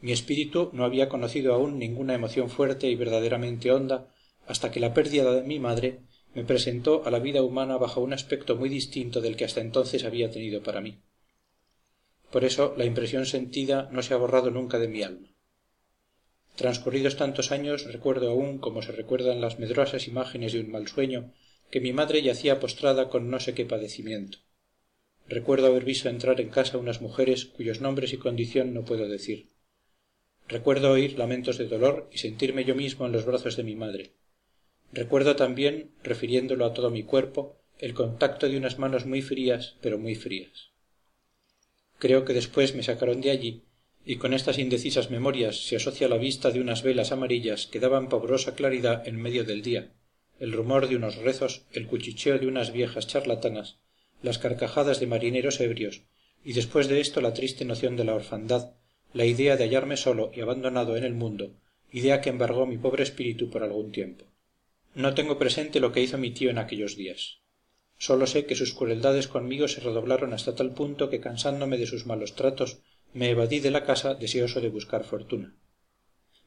Mi 0.00 0.12
espíritu 0.12 0.70
no 0.72 0.84
había 0.84 1.08
conocido 1.08 1.52
aún 1.52 1.78
ninguna 1.78 2.14
emoción 2.14 2.48
fuerte 2.48 2.88
y 2.88 2.94
verdaderamente 2.94 3.70
honda 3.70 4.08
hasta 4.46 4.70
que 4.70 4.80
la 4.80 4.94
pérdida 4.94 5.30
de 5.34 5.42
mi 5.42 5.58
madre 5.58 6.00
me 6.34 6.44
presentó 6.44 7.04
a 7.04 7.10
la 7.10 7.18
vida 7.18 7.42
humana 7.42 7.76
bajo 7.76 8.00
un 8.00 8.12
aspecto 8.14 8.56
muy 8.56 8.68
distinto 8.68 9.20
del 9.20 9.36
que 9.36 9.44
hasta 9.44 9.60
entonces 9.60 10.04
había 10.04 10.30
tenido 10.30 10.62
para 10.62 10.80
mí. 10.80 11.00
Por 12.30 12.44
eso 12.44 12.74
la 12.78 12.84
impresión 12.84 13.26
sentida 13.26 13.88
no 13.92 14.02
se 14.02 14.14
ha 14.14 14.18
borrado 14.18 14.50
nunca 14.50 14.78
de 14.78 14.88
mi 14.88 15.02
alma. 15.02 15.34
Transcurridos 16.56 17.16
tantos 17.16 17.52
años 17.52 17.92
recuerdo 17.92 18.30
aún 18.30 18.58
como 18.58 18.82
se 18.82 18.92
recuerdan 18.92 19.40
las 19.40 19.58
medrosas 19.58 20.08
imágenes 20.08 20.52
de 20.52 20.60
un 20.60 20.70
mal 20.70 20.88
sueño 20.88 21.32
que 21.70 21.80
mi 21.80 21.92
madre 21.92 22.22
yacía 22.22 22.58
postrada 22.58 23.10
con 23.10 23.30
no 23.30 23.38
sé 23.38 23.52
qué 23.54 23.66
padecimiento 23.66 24.38
recuerdo 25.28 25.66
haber 25.66 25.84
visto 25.84 26.08
entrar 26.08 26.40
en 26.40 26.48
casa 26.48 26.78
unas 26.78 27.00
mujeres 27.00 27.46
cuyos 27.46 27.80
nombres 27.80 28.12
y 28.12 28.16
condición 28.16 28.74
no 28.74 28.84
puedo 28.84 29.08
decir. 29.08 29.48
Recuerdo 30.48 30.90
oír 30.90 31.18
lamentos 31.18 31.58
de 31.58 31.68
dolor 31.68 32.08
y 32.12 32.18
sentirme 32.18 32.64
yo 32.64 32.74
mismo 32.74 33.06
en 33.06 33.12
los 33.12 33.26
brazos 33.26 33.56
de 33.56 33.64
mi 33.64 33.76
madre. 33.76 34.12
Recuerdo 34.92 35.36
también 35.36 35.90
refiriéndolo 36.02 36.64
a 36.64 36.72
todo 36.72 36.90
mi 36.90 37.02
cuerpo 37.02 37.58
el 37.78 37.94
contacto 37.94 38.48
de 38.48 38.56
unas 38.56 38.78
manos 38.78 39.04
muy 39.04 39.22
frías 39.22 39.76
pero 39.82 39.98
muy 39.98 40.14
frías. 40.14 40.70
Creo 41.98 42.24
que 42.24 42.32
después 42.32 42.74
me 42.74 42.82
sacaron 42.82 43.20
de 43.20 43.30
allí 43.30 43.64
y 44.04 44.16
con 44.16 44.32
estas 44.32 44.58
indecisas 44.58 45.10
memorias 45.10 45.66
se 45.66 45.76
asocia 45.76 46.08
la 46.08 46.16
vista 46.16 46.50
de 46.50 46.60
unas 46.60 46.82
velas 46.82 47.12
amarillas 47.12 47.66
que 47.66 47.80
daban 47.80 48.08
pavorosa 48.08 48.54
claridad 48.54 49.06
en 49.06 49.20
medio 49.20 49.44
del 49.44 49.62
día 49.62 49.92
el 50.40 50.52
rumor 50.52 50.88
de 50.88 50.96
unos 50.96 51.16
rezos 51.16 51.66
el 51.72 51.86
cuchicheo 51.86 52.38
de 52.38 52.46
unas 52.46 52.72
viejas 52.72 53.06
charlatanas 53.06 53.78
las 54.22 54.38
carcajadas 54.38 55.00
de 55.00 55.06
marineros 55.06 55.60
ebrios 55.60 56.02
y 56.44 56.52
después 56.52 56.88
de 56.88 57.00
esto 57.00 57.20
la 57.20 57.34
triste 57.34 57.64
noción 57.64 57.96
de 57.96 58.04
la 58.04 58.14
orfandad 58.14 58.72
la 59.12 59.24
idea 59.24 59.56
de 59.56 59.64
hallarme 59.64 59.96
solo 59.96 60.30
y 60.34 60.40
abandonado 60.40 60.96
en 60.96 61.04
el 61.04 61.14
mundo 61.14 61.54
idea 61.90 62.20
que 62.20 62.30
embargó 62.30 62.66
mi 62.66 62.76
pobre 62.78 63.02
espíritu 63.02 63.50
por 63.50 63.62
algún 63.62 63.92
tiempo. 63.92 64.26
No 64.94 65.14
tengo 65.14 65.38
presente 65.38 65.80
lo 65.80 65.92
que 65.92 66.02
hizo 66.02 66.18
mi 66.18 66.30
tío 66.30 66.50
en 66.50 66.58
aquellos 66.58 66.96
días. 66.96 67.40
Sólo 67.96 68.26
sé 68.26 68.46
que 68.46 68.54
sus 68.54 68.74
crueldades 68.74 69.26
conmigo 69.26 69.68
se 69.68 69.80
redoblaron 69.80 70.32
hasta 70.32 70.54
tal 70.54 70.72
punto 70.72 71.10
que 71.10 71.20
cansándome 71.20 71.78
de 71.78 71.86
sus 71.86 72.06
malos 72.06 72.34
tratos 72.34 72.80
me 73.12 73.30
evadí 73.30 73.60
de 73.60 73.70
la 73.70 73.84
casa 73.84 74.14
deseoso 74.14 74.60
de 74.60 74.68
buscar 74.68 75.04
fortuna. 75.04 75.56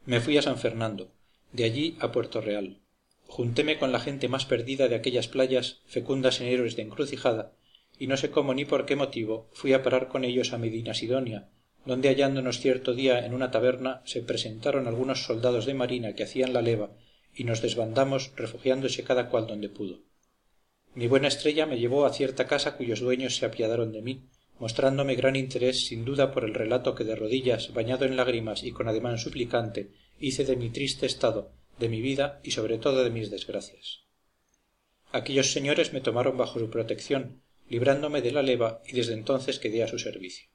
Me 0.06 0.22
fui 0.22 0.38
a 0.38 0.42
san 0.42 0.58
fernando 0.58 1.12
de 1.52 1.64
allí 1.64 1.98
a 2.00 2.12
puerto 2.12 2.40
real. 2.40 2.82
Juntéme 3.26 3.78
con 3.78 3.92
la 3.92 4.00
gente 4.00 4.28
más 4.28 4.46
perdida 4.46 4.88
de 4.88 4.96
aquellas 4.96 5.28
playas 5.28 5.82
fecundas 5.86 6.40
en 6.42 6.48
héroes 6.48 6.76
de 6.76 6.84
encrucijada 6.84 7.54
y 8.02 8.08
no 8.08 8.18
sé 8.18 8.32
cómo 8.32 8.56
ni 8.56 8.66
por 8.66 8.88
qué 8.88 8.96
motivo 8.96 9.48
fui 9.54 9.74
a 9.74 9.84
parar 9.84 10.08
con 10.08 10.26
ellos 10.26 10.54
a 10.54 10.58
medinasidonia 10.58 11.50
donde 11.86 12.10
hallándonos 12.10 12.60
cierto 12.60 12.96
día 12.96 13.24
en 13.24 13.36
una 13.36 13.52
taberna 13.52 14.02
se 14.06 14.24
presentaron 14.24 14.88
algunos 14.88 15.24
soldados 15.24 15.68
de 15.68 15.76
marina 15.76 16.16
que 16.16 16.24
hacían 16.24 16.52
la 16.52 16.64
leva 16.64 16.98
y 17.32 17.44
nos 17.44 17.62
desbandamos 17.62 18.32
refugiándose 18.36 19.04
cada 19.04 19.30
cual 19.30 19.46
donde 19.46 19.70
pudo. 19.70 20.00
Mi 20.96 21.06
buena 21.06 21.28
estrella 21.28 21.68
me 21.68 21.78
llevó 21.78 22.08
a 22.08 22.14
cierta 22.14 22.48
casa 22.48 22.76
cuyos 22.76 23.02
dueños 23.02 23.36
se 23.36 23.46
apiadaron 23.46 23.92
de 23.92 24.02
mí 24.02 24.30
mostrándome 24.58 25.14
gran 25.14 25.36
interés 25.36 25.86
sin 25.86 26.04
duda 26.04 26.32
por 26.32 26.44
el 26.44 26.56
relato 26.56 26.96
que 26.96 27.04
de 27.04 27.16
rodillas 27.16 27.72
bañado 27.72 28.06
en 28.06 28.18
lágrimas 28.18 28.64
y 28.64 28.72
con 28.72 28.88
ademán 28.88 29.20
suplicante 29.20 29.92
hice 30.20 30.44
de 30.44 30.56
mi 30.56 30.72
triste 30.72 31.06
estado 31.06 31.54
de 31.78 31.88
mi 31.88 32.02
vida 32.02 32.40
y 32.44 32.50
sobre 32.50 32.80
todo 32.80 33.04
de 33.04 33.12
mis 33.12 33.30
desgracias. 33.30 34.06
Aquellos 35.12 35.52
señores 35.52 35.94
me 35.94 36.02
tomaron 36.02 36.36
bajo 36.36 36.58
su 36.58 36.72
protección 36.72 37.44
librándome 37.72 38.22
de 38.22 38.32
la 38.32 38.44
leva 38.44 38.82
y 38.86 38.94
desde 38.94 39.14
entonces 39.14 39.60
quedé 39.60 39.84
a 39.84 39.88
su 39.88 39.98
servicio. 39.98 40.48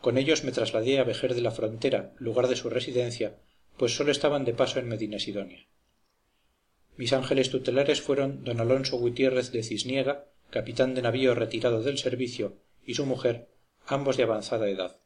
Con 0.00 0.16
ellos 0.16 0.44
me 0.44 0.52
trasladé 0.52 0.98
a 0.98 1.04
vejer 1.04 1.34
de 1.34 1.42
la 1.42 1.50
frontera 1.50 2.12
lugar 2.18 2.46
de 2.48 2.56
su 2.56 2.70
residencia 2.70 3.38
pues 3.76 3.96
sólo 3.96 4.12
estaban 4.12 4.44
de 4.44 4.54
paso 4.54 4.78
en 4.78 4.88
medinasidonia 4.88 5.66
mis 7.00 7.14
ángeles 7.14 7.48
tutelares 7.48 8.02
fueron 8.02 8.44
don 8.44 8.60
alonso 8.60 8.98
gutiérrez 8.98 9.52
de 9.52 9.62
cisniega 9.62 10.26
capitán 10.50 10.94
de 10.94 11.00
navío 11.00 11.34
retirado 11.34 11.82
del 11.82 11.96
servicio 11.96 12.58
y 12.84 12.92
su 12.92 13.06
mujer 13.06 13.48
ambos 13.86 14.18
de 14.18 14.24
avanzada 14.24 14.68
edad. 14.68 14.98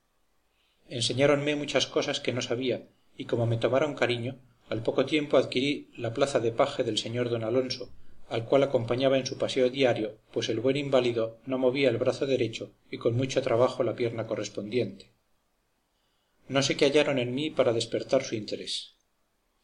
Enseñáronme 0.88 1.54
muchas 1.54 1.86
cosas 1.86 2.18
que 2.18 2.32
no 2.32 2.42
sabía 2.42 2.88
y 3.16 3.26
como 3.26 3.46
me 3.46 3.58
tomaron 3.58 3.94
cariño 3.94 4.40
al 4.68 4.82
poco 4.82 5.06
tiempo 5.06 5.36
adquirí 5.36 5.88
la 5.96 6.12
plaza 6.12 6.40
de 6.40 6.50
paje 6.50 6.82
del 6.82 6.98
señor 6.98 7.30
don 7.30 7.44
alonso 7.44 7.92
al 8.34 8.46
cual 8.46 8.64
acompañaba 8.64 9.16
en 9.16 9.26
su 9.26 9.38
paseo 9.38 9.70
diario 9.70 10.18
pues 10.32 10.48
el 10.48 10.58
buen 10.58 10.76
inválido 10.76 11.38
no 11.46 11.56
movía 11.56 11.88
el 11.88 11.98
brazo 11.98 12.26
derecho 12.26 12.72
y 12.90 12.98
con 12.98 13.16
mucho 13.16 13.40
trabajo 13.42 13.84
la 13.84 13.94
pierna 13.94 14.26
correspondiente. 14.26 15.12
No 16.48 16.60
sé 16.64 16.76
qué 16.76 16.86
hallaron 16.86 17.20
en 17.20 17.32
mí 17.32 17.50
para 17.50 17.72
despertar 17.72 18.24
su 18.24 18.34
interés. 18.34 18.96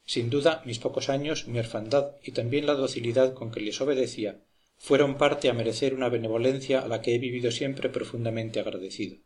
Sin 0.05 0.31
duda 0.31 0.63
mis 0.65 0.79
pocos 0.79 1.09
años 1.09 1.49
mi 1.49 1.59
orfandad 1.59 2.13
y 2.23 2.31
también 2.31 2.65
la 2.65 2.75
docilidad 2.75 3.35
con 3.35 3.51
que 3.51 3.59
les 3.59 3.81
obedecía 3.81 4.39
fueron 4.77 5.19
parte 5.19 5.49
a 5.49 5.53
merecer 5.53 5.93
una 5.93 6.09
benevolencia 6.09 6.79
a 6.79 6.87
la 6.87 7.03
que 7.03 7.17
he 7.17 7.19
vivido 7.19 7.51
siempre 7.51 7.89
profundamente 7.89 8.61
agradecido. 8.61 9.19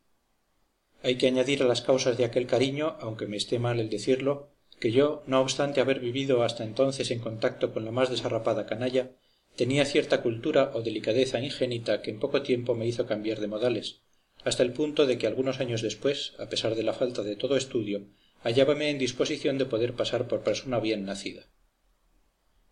Hay 1.03 1.17
que 1.17 1.27
añadir 1.27 1.63
a 1.63 1.67
las 1.67 1.83
causas 1.83 2.17
de 2.17 2.25
aquel 2.25 2.47
cariño 2.47 2.97
aunque 2.99 3.27
me 3.27 3.37
esté 3.37 3.59
mal 3.59 3.79
el 3.79 3.91
decirlo 3.91 4.55
que 4.81 4.91
yo 4.91 5.23
no 5.27 5.43
obstante 5.43 5.83
haber 5.83 6.01
vivido 6.01 6.43
hasta 6.43 6.65
entonces 6.65 7.11
en 7.11 7.19
contacto 7.19 7.75
con 7.75 7.85
la 7.85 7.91
más 7.91 8.09
desarrapada 8.09 8.65
canalla 8.65 9.11
tenía 9.57 9.85
cierta 9.85 10.23
cultura 10.23 10.73
o 10.75 10.83
delicadeza 10.83 11.41
ingénita 11.41 12.03
que 12.03 12.11
en 12.11 12.19
poco 12.19 12.43
tiempo 12.43 12.75
me 12.75 12.87
hizo 12.87 13.07
cambiar 13.07 13.41
de 13.41 13.47
modales 13.47 14.01
hasta 14.45 14.63
el 14.63 14.73
punto 14.73 15.07
de 15.07 15.17
que 15.19 15.27
algunos 15.27 15.61
años 15.61 15.83
después 15.83 16.35
a 16.39 16.49
pesar 16.49 16.75
de 16.75 16.83
la 16.83 16.93
falta 16.93 17.23
de 17.23 17.37
todo 17.37 17.57
estudio 17.57 18.07
hallábame 18.43 18.91
en 18.91 18.99
disposición 18.99 19.57
de 19.59 19.65
poder 19.65 19.95
pasar 19.95 20.29
por 20.29 20.43
persona 20.43 20.79
bien 20.79 21.05
nacida. 21.07 21.49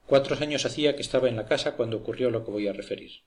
Cuatro 0.07 0.37
años 0.39 0.67
hacía 0.67 0.95
que 0.95 1.03
estaba 1.03 1.29
en 1.29 1.37
la 1.37 1.47
casa 1.47 1.77
cuando 1.77 1.97
ocurrió 1.97 2.31
lo 2.31 2.45
que 2.45 2.51
voy 2.51 2.69
a 2.69 2.75
referir. 2.75 3.23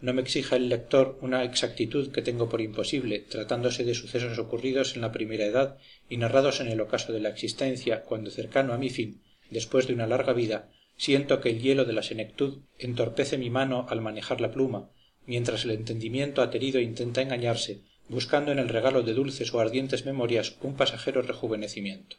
No 0.00 0.12
me 0.12 0.22
exija 0.22 0.56
el 0.56 0.68
lector 0.68 1.16
una 1.20 1.44
exactitud 1.44 2.10
que 2.10 2.22
tengo 2.22 2.48
por 2.48 2.60
imposible 2.60 3.20
tratándose 3.20 3.84
de 3.84 3.94
sucesos 3.94 4.36
ocurridos 4.38 4.96
en 4.96 5.02
la 5.02 5.12
primera 5.12 5.44
edad 5.44 5.78
y 6.08 6.16
narrados 6.16 6.60
en 6.60 6.66
el 6.66 6.80
ocaso 6.80 7.12
de 7.12 7.20
la 7.20 7.28
existencia 7.28 8.02
cuando 8.02 8.32
cercano 8.32 8.72
a 8.72 8.78
mi 8.78 8.90
fin 8.90 9.22
después 9.48 9.86
de 9.86 9.94
una 9.94 10.08
larga 10.08 10.32
vida 10.32 10.72
siento 11.02 11.40
que 11.40 11.48
el 11.48 11.60
hielo 11.60 11.84
de 11.84 11.94
la 11.94 12.04
senectud 12.04 12.60
entorpece 12.78 13.36
mi 13.36 13.50
mano 13.50 13.86
al 13.88 14.00
manejar 14.00 14.40
la 14.40 14.52
pluma 14.52 14.92
mientras 15.26 15.64
el 15.64 15.72
entendimiento 15.72 16.42
aterido 16.42 16.78
intenta 16.78 17.22
engañarse 17.22 17.82
buscando 18.08 18.52
en 18.52 18.60
el 18.60 18.68
regalo 18.68 19.02
de 19.02 19.12
dulces 19.12 19.52
o 19.52 19.58
ardientes 19.58 20.06
memorias 20.06 20.56
un 20.60 20.76
pasajero 20.76 21.22
rejuvenecimiento. 21.22 22.18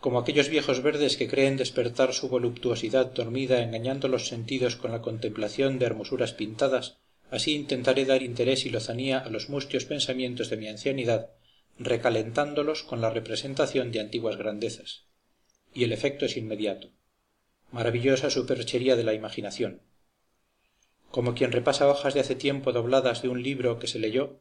Como 0.00 0.18
aquellos 0.18 0.48
viejos 0.48 0.82
verdes 0.82 1.16
que 1.16 1.28
creen 1.28 1.56
despertar 1.56 2.14
su 2.14 2.28
voluptuosidad 2.28 3.12
dormida 3.12 3.62
engañando 3.62 4.08
los 4.08 4.26
sentidos 4.26 4.74
con 4.74 4.90
la 4.90 5.00
contemplación 5.00 5.78
de 5.78 5.86
hermosuras 5.86 6.32
pintadas 6.32 6.98
así 7.30 7.54
intentaré 7.54 8.06
dar 8.06 8.24
interés 8.24 8.66
y 8.66 8.70
lozanía 8.70 9.20
a 9.20 9.30
los 9.30 9.48
mustios 9.50 9.84
pensamientos 9.84 10.50
de 10.50 10.56
mi 10.56 10.66
ancianidad 10.66 11.30
recalentándolos 11.78 12.82
con 12.82 13.00
la 13.00 13.10
representación 13.10 13.92
de 13.92 14.00
antiguas 14.00 14.36
grandezas. 14.36 15.04
Y 15.72 15.84
el 15.84 15.92
efecto 15.92 16.24
es 16.24 16.36
inmediato 16.36 16.95
maravillosa 17.76 18.30
superchería 18.30 18.96
de 18.96 19.04
la 19.04 19.12
imaginación. 19.12 19.82
Como 21.10 21.34
quien 21.34 21.52
repasa 21.52 21.88
hojas 21.88 22.14
de 22.14 22.20
hace 22.20 22.34
tiempo 22.34 22.72
dobladas 22.72 23.20
de 23.20 23.28
un 23.28 23.42
libro 23.42 23.78
que 23.78 23.86
se 23.86 23.98
leyó 23.98 24.40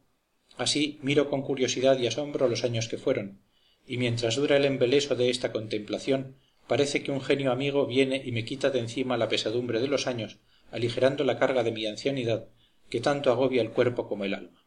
así 0.57 0.99
miro 1.01 1.29
con 1.29 1.41
curiosidad 1.41 1.99
y 1.99 2.07
asombro 2.07 2.47
los 2.47 2.63
años 2.63 2.87
que 2.87 2.97
fueron 2.97 3.41
y 3.85 3.97
mientras 3.97 4.37
dura 4.37 4.55
el 4.55 4.65
embeleso 4.65 5.15
de 5.15 5.29
esta 5.29 5.51
contemplación 5.51 6.37
parece 6.67 7.03
que 7.03 7.11
un 7.11 7.21
genio 7.21 7.51
amigo 7.51 7.85
viene 7.85 8.21
y 8.23 8.31
me 8.31 8.45
quita 8.45 8.69
de 8.69 8.79
encima 8.79 9.17
la 9.17 9.27
pesadumbre 9.27 9.81
de 9.81 9.87
los 9.87 10.07
años 10.07 10.39
aligerando 10.71 11.23
la 11.23 11.37
carga 11.37 11.63
de 11.63 11.71
mi 11.71 11.85
ancianidad 11.85 12.47
que 12.89 13.01
tanto 13.01 13.31
agobia 13.31 13.61
el 13.61 13.71
cuerpo 13.71 14.07
como 14.07 14.23
el 14.23 14.33
alma 14.33 14.64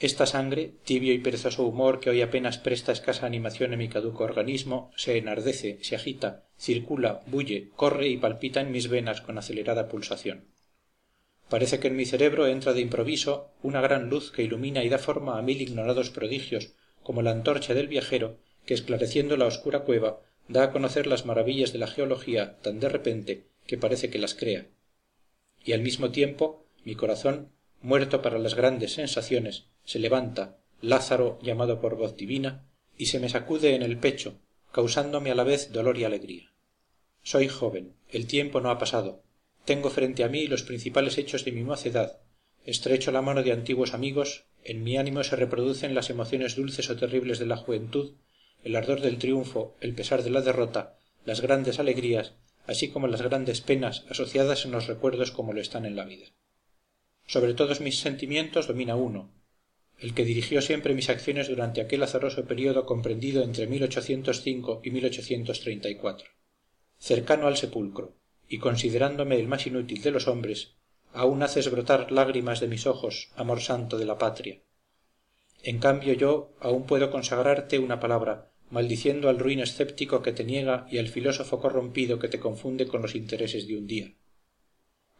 esta 0.00 0.26
sangre 0.26 0.74
tibio 0.84 1.12
y 1.12 1.18
perezoso 1.18 1.64
humor 1.64 1.98
que 1.98 2.10
hoy 2.10 2.22
apenas 2.22 2.58
presta 2.58 2.92
escasa 2.92 3.26
animación 3.26 3.74
a 3.74 3.76
mi 3.76 3.88
caduco 3.88 4.22
organismo 4.22 4.92
se 4.96 5.18
enardece 5.18 5.78
se 5.82 5.96
agita 5.96 6.44
circula 6.56 7.22
bulle 7.26 7.70
corre 7.74 8.08
y 8.08 8.16
palpita 8.16 8.60
en 8.60 8.70
mis 8.70 8.88
venas 8.88 9.20
con 9.20 9.38
acelerada 9.38 9.88
pulsación. 9.88 10.44
Parece 11.48 11.80
que 11.80 11.88
en 11.88 11.96
mi 11.96 12.04
cerebro 12.04 12.46
entra 12.46 12.74
de 12.74 12.80
improviso 12.80 13.50
una 13.62 13.80
gran 13.80 14.08
luz 14.08 14.30
que 14.30 14.42
ilumina 14.42 14.84
y 14.84 14.88
da 14.88 14.98
forma 14.98 15.38
a 15.38 15.42
mil 15.42 15.60
ignorados 15.60 16.10
prodigios 16.10 16.74
como 17.02 17.22
la 17.22 17.32
antorcha 17.32 17.74
del 17.74 17.88
viajero 17.88 18.38
que 18.66 18.74
esclareciendo 18.74 19.36
la 19.36 19.46
oscura 19.46 19.80
cueva 19.80 20.20
da 20.46 20.64
a 20.64 20.70
conocer 20.70 21.08
las 21.08 21.26
maravillas 21.26 21.72
de 21.72 21.78
la 21.78 21.86
geología 21.88 22.58
tan 22.62 22.78
de 22.78 22.88
repente 22.88 23.46
que 23.66 23.78
parece 23.78 24.10
que 24.10 24.18
las 24.18 24.34
crea. 24.34 24.68
Y 25.64 25.72
al 25.72 25.80
mismo 25.80 26.10
tiempo 26.10 26.66
mi 26.84 26.94
corazón 26.94 27.50
muerto 27.82 28.22
para 28.22 28.38
las 28.38 28.54
grandes 28.54 28.92
sensaciones 28.92 29.66
se 29.88 29.98
levanta 29.98 30.58
lázaro 30.82 31.38
llamado 31.40 31.80
por 31.80 31.96
voz 31.96 32.14
divina 32.14 32.68
y 32.98 33.06
se 33.06 33.20
me 33.20 33.30
sacude 33.30 33.74
en 33.74 33.80
el 33.80 33.96
pecho 33.96 34.38
causándome 34.70 35.30
a 35.30 35.34
la 35.34 35.44
vez 35.44 35.72
dolor 35.72 35.96
y 35.96 36.04
alegría. 36.04 36.52
Soy 37.22 37.48
joven 37.48 37.94
el 38.10 38.26
tiempo 38.26 38.60
no 38.60 38.68
ha 38.68 38.78
pasado. 38.78 39.22
Tengo 39.64 39.88
frente 39.88 40.24
a 40.24 40.28
mí 40.28 40.46
los 40.46 40.62
principales 40.62 41.16
hechos 41.16 41.46
de 41.46 41.52
mi 41.52 41.62
mocedad. 41.62 42.20
Estrecho 42.66 43.12
la 43.12 43.22
mano 43.22 43.42
de 43.42 43.52
antiguos 43.52 43.94
amigos 43.94 44.44
en 44.62 44.84
mi 44.84 44.98
ánimo 44.98 45.24
se 45.24 45.36
reproducen 45.36 45.94
las 45.94 46.10
emociones 46.10 46.54
dulces 46.54 46.90
o 46.90 46.96
terribles 46.96 47.38
de 47.38 47.46
la 47.46 47.56
juventud 47.56 48.12
el 48.64 48.76
ardor 48.76 49.00
del 49.00 49.16
triunfo 49.16 49.74
el 49.80 49.94
pesar 49.94 50.22
de 50.22 50.28
la 50.28 50.42
derrota 50.42 50.98
las 51.24 51.40
grandes 51.40 51.78
alegrías 51.78 52.34
así 52.66 52.90
como 52.90 53.06
las 53.06 53.22
grandes 53.22 53.62
penas 53.62 54.04
asociadas 54.10 54.66
en 54.66 54.72
los 54.72 54.86
recuerdos 54.86 55.30
como 55.30 55.54
lo 55.54 55.62
están 55.62 55.86
en 55.86 55.96
la 55.96 56.04
vida. 56.04 56.26
Sobre 57.26 57.54
todos 57.54 57.80
mis 57.80 58.00
sentimientos 58.00 58.66
domina 58.66 58.94
uno 58.94 59.37
el 60.00 60.14
que 60.14 60.24
dirigió 60.24 60.62
siempre 60.62 60.94
mis 60.94 61.10
acciones 61.10 61.48
durante 61.48 61.80
aquel 61.80 62.02
azaroso 62.02 62.44
período 62.44 62.86
comprendido 62.86 63.42
entre 63.42 63.66
y 65.84 65.98
cercano 66.98 67.46
al 67.46 67.56
sepulcro 67.56 68.14
y 68.48 68.58
considerándome 68.58 69.36
el 69.36 69.48
más 69.48 69.66
inútil 69.66 70.02
de 70.02 70.10
los 70.10 70.28
hombres 70.28 70.74
aún 71.12 71.42
haces 71.42 71.70
brotar 71.70 72.12
lágrimas 72.12 72.60
de 72.60 72.68
mis 72.68 72.86
ojos 72.86 73.30
amor 73.36 73.60
santo 73.60 73.98
de 73.98 74.04
la 74.04 74.18
patria. 74.18 74.60
En 75.62 75.78
cambio 75.78 76.12
yo 76.12 76.52
aún 76.60 76.86
puedo 76.86 77.10
consagrarte 77.10 77.78
una 77.78 77.98
palabra 77.98 78.52
maldiciendo 78.70 79.28
al 79.28 79.38
ruin 79.38 79.60
escéptico 79.60 80.22
que 80.22 80.32
te 80.32 80.44
niega 80.44 80.86
y 80.90 80.98
al 80.98 81.08
filósofo 81.08 81.58
corrompido 81.58 82.18
que 82.18 82.28
te 82.28 82.38
confunde 82.38 82.86
con 82.86 83.02
los 83.02 83.14
intereses 83.14 83.66
de 83.66 83.76
un 83.76 83.86
día. 83.86 84.12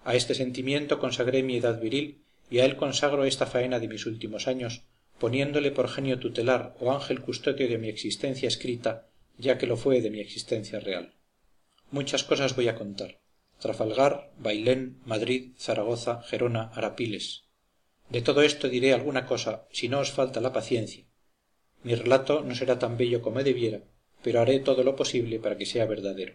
A 0.05 0.15
este 0.15 0.35
sentimiento 0.35 0.99
consagré 0.99 1.43
mi 1.43 1.57
edad 1.57 1.81
viril 1.81 2.23
a 2.53 2.65
él 2.65 2.77
consagro 2.77 3.25
esta 3.25 3.47
faena 3.47 3.79
de 3.79 3.89
mis 3.89 4.07
últimos 4.07 4.49
años 4.49 4.83
poniéndole 5.19 5.71
por 5.71 5.89
genio 5.89 6.19
tutelar 6.19 6.75
o 6.81 6.93
ángel 6.93 7.21
custodio 7.21 7.69
de 7.69 7.79
mi 7.79 7.89
existencia 7.89 8.49
escrita 8.49 9.09
ya 9.37 9.59
que 9.59 9.67
lo 9.67 9.77
fue 9.77 10.01
de 10.01 10.11
mi 10.11 10.21
existencia 10.21 10.81
real. 10.81 11.15
Muchas 11.91 12.25
cosas 12.25 12.57
voy 12.57 12.69
a 12.69 12.75
contar. 12.75 13.21
Trafalgar 13.61 14.33
bailén 14.39 15.01
madrid 15.05 15.53
zaragoza 15.59 16.23
gerona 16.23 16.71
arapiles. 16.75 17.45
De 18.09 18.23
todo 18.23 18.43
esto 18.43 18.69
diré 18.69 18.95
alguna 18.95 19.27
cosa 19.27 19.67
si 19.71 19.89
no 19.89 20.01
os 20.01 20.11
falta 20.11 20.41
la 20.41 20.53
paciencia. 20.53 21.05
Mi 21.83 21.95
relato 21.95 22.43
no 22.43 22.55
será 22.55 22.79
tan 22.79 22.97
bello 22.97 23.21
como 23.23 23.43
debiera 23.43 23.83
pero 24.23 24.41
haré 24.41 24.59
todo 24.61 24.83
lo 24.83 24.97
posible 24.97 25.39
para 25.39 25.57
que 25.57 25.67
sea 25.67 25.87
verdadero 25.87 26.35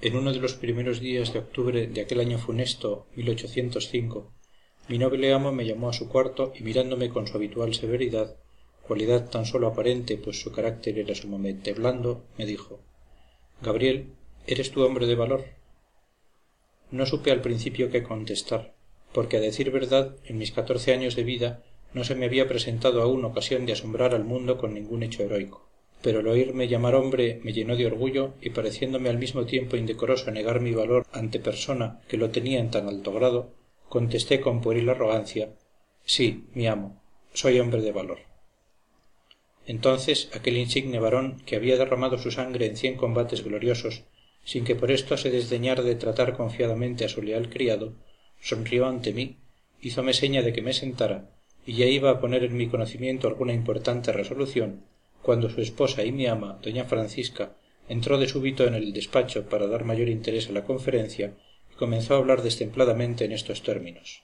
En 0.00 0.16
uno 0.16 0.32
de 0.32 0.38
los 0.38 0.54
primeros 0.54 1.00
días 1.00 1.32
de 1.32 1.40
octubre 1.40 1.88
de 1.88 2.00
aquel 2.00 2.20
año 2.20 2.38
funesto, 2.38 3.06
1805, 3.16 4.32
mi 4.88 4.98
noble 4.98 5.32
amo 5.32 5.50
me 5.50 5.66
llamó 5.66 5.88
a 5.88 5.92
su 5.92 6.08
cuarto 6.08 6.52
y 6.54 6.62
mirándome 6.62 7.08
con 7.08 7.26
su 7.26 7.36
habitual 7.36 7.74
severidad, 7.74 8.36
cualidad 8.86 9.28
tan 9.28 9.46
solo 9.46 9.66
aparente, 9.66 10.16
pues 10.16 10.40
su 10.40 10.52
carácter 10.52 10.96
era 10.96 11.16
sumamente 11.16 11.72
blando, 11.72 12.22
me 12.38 12.46
dijo 12.46 12.80
Gabriel, 13.60 14.14
¿eres 14.46 14.70
tú 14.70 14.84
hombre 14.84 15.06
de 15.06 15.16
valor? 15.16 15.44
No 16.92 17.04
supe 17.04 17.32
al 17.32 17.42
principio 17.42 17.90
qué 17.90 18.04
contestar, 18.04 18.76
porque 19.12 19.38
a 19.38 19.40
decir 19.40 19.72
verdad, 19.72 20.14
en 20.24 20.38
mis 20.38 20.52
catorce 20.52 20.92
años 20.92 21.16
de 21.16 21.24
vida 21.24 21.64
no 21.94 22.04
se 22.04 22.14
me 22.14 22.26
había 22.26 22.48
presentado 22.48 23.02
aún 23.02 23.24
ocasión 23.24 23.66
de 23.66 23.72
asombrar 23.72 24.14
al 24.14 24.24
mundo 24.24 24.58
con 24.58 24.74
ningún 24.74 25.02
hecho 25.02 25.22
heroico. 25.22 25.68
Pero 26.02 26.20
el 26.20 26.28
oírme 26.28 26.68
llamar 26.68 26.94
hombre 26.94 27.40
me 27.42 27.52
llenó 27.52 27.76
de 27.76 27.86
orgullo 27.86 28.34
y 28.40 28.50
pareciéndome 28.50 29.08
al 29.08 29.18
mismo 29.18 29.46
tiempo 29.46 29.76
indecoroso 29.76 30.30
negar 30.30 30.60
mi 30.60 30.72
valor 30.72 31.06
ante 31.12 31.40
persona 31.40 32.00
que 32.08 32.16
lo 32.16 32.30
tenía 32.30 32.60
en 32.60 32.70
tan 32.70 32.88
alto 32.88 33.12
grado 33.12 33.58
contesté 33.88 34.40
con 34.40 34.60
pueril 34.60 34.88
arrogancia 34.90 35.54
sí 36.04 36.44
mi 36.54 36.66
amo 36.66 37.00
soy 37.32 37.58
hombre 37.58 37.80
de 37.80 37.92
valor 37.92 38.18
entonces 39.66 40.30
aquel 40.34 40.56
insigne 40.58 40.98
varón 40.98 41.42
que 41.46 41.56
había 41.56 41.78
derramado 41.78 42.18
su 42.18 42.30
sangre 42.30 42.66
en 42.66 42.76
cien 42.76 42.96
combates 42.96 43.42
gloriosos 43.42 44.04
sin 44.44 44.64
que 44.64 44.74
por 44.74 44.90
esto 44.90 45.16
se 45.16 45.30
desdeñara 45.30 45.82
de 45.82 45.94
tratar 45.94 46.36
confiadamente 46.36 47.04
a 47.04 47.08
su 47.08 47.22
leal 47.22 47.48
criado 47.48 47.94
sonrió 48.40 48.86
ante 48.86 49.12
mí 49.12 49.38
hízome 49.80 50.12
seña 50.12 50.42
de 50.42 50.52
que 50.52 50.62
me 50.62 50.74
sentara 50.74 51.30
y 51.68 51.74
ya 51.74 51.84
iba 51.84 52.08
a 52.08 52.18
poner 52.18 52.44
en 52.44 52.56
mi 52.56 52.66
conocimiento 52.66 53.28
alguna 53.28 53.52
importante 53.52 54.10
resolución 54.10 54.86
cuando 55.20 55.50
su 55.50 55.60
esposa 55.60 56.02
y 56.02 56.12
mi 56.12 56.26
ama 56.26 56.58
doña 56.62 56.86
francisca 56.86 57.58
entró 57.90 58.16
de 58.16 58.26
súbito 58.26 58.64
en 58.64 58.74
el 58.74 58.94
despacho 58.94 59.50
para 59.50 59.66
dar 59.66 59.84
mayor 59.84 60.08
interés 60.08 60.48
a 60.48 60.52
la 60.52 60.64
conferencia 60.64 61.34
y 61.70 61.74
comenzó 61.74 62.14
a 62.14 62.16
hablar 62.16 62.40
destempladamente 62.40 63.26
en 63.26 63.32
estos 63.32 63.62
términos. 63.62 64.22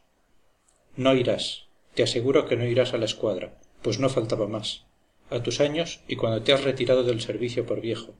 No 0.96 1.14
irás 1.14 1.66
te 1.92 2.02
aseguro 2.02 2.46
que 2.46 2.56
no 2.56 2.64
irás 2.64 2.94
a 2.94 2.98
la 2.98 3.04
escuadra 3.04 3.60
pues 3.82 3.98
no 3.98 4.08
faltaba 4.08 4.48
más. 4.48 4.86
A 5.28 5.42
tus 5.42 5.60
años 5.60 6.00
y 6.08 6.16
cuando 6.16 6.40
te 6.40 6.54
has 6.54 6.64
retirado 6.64 7.02
del 7.04 7.20
servicio 7.20 7.66
por 7.66 7.82
viejo. 7.82 8.14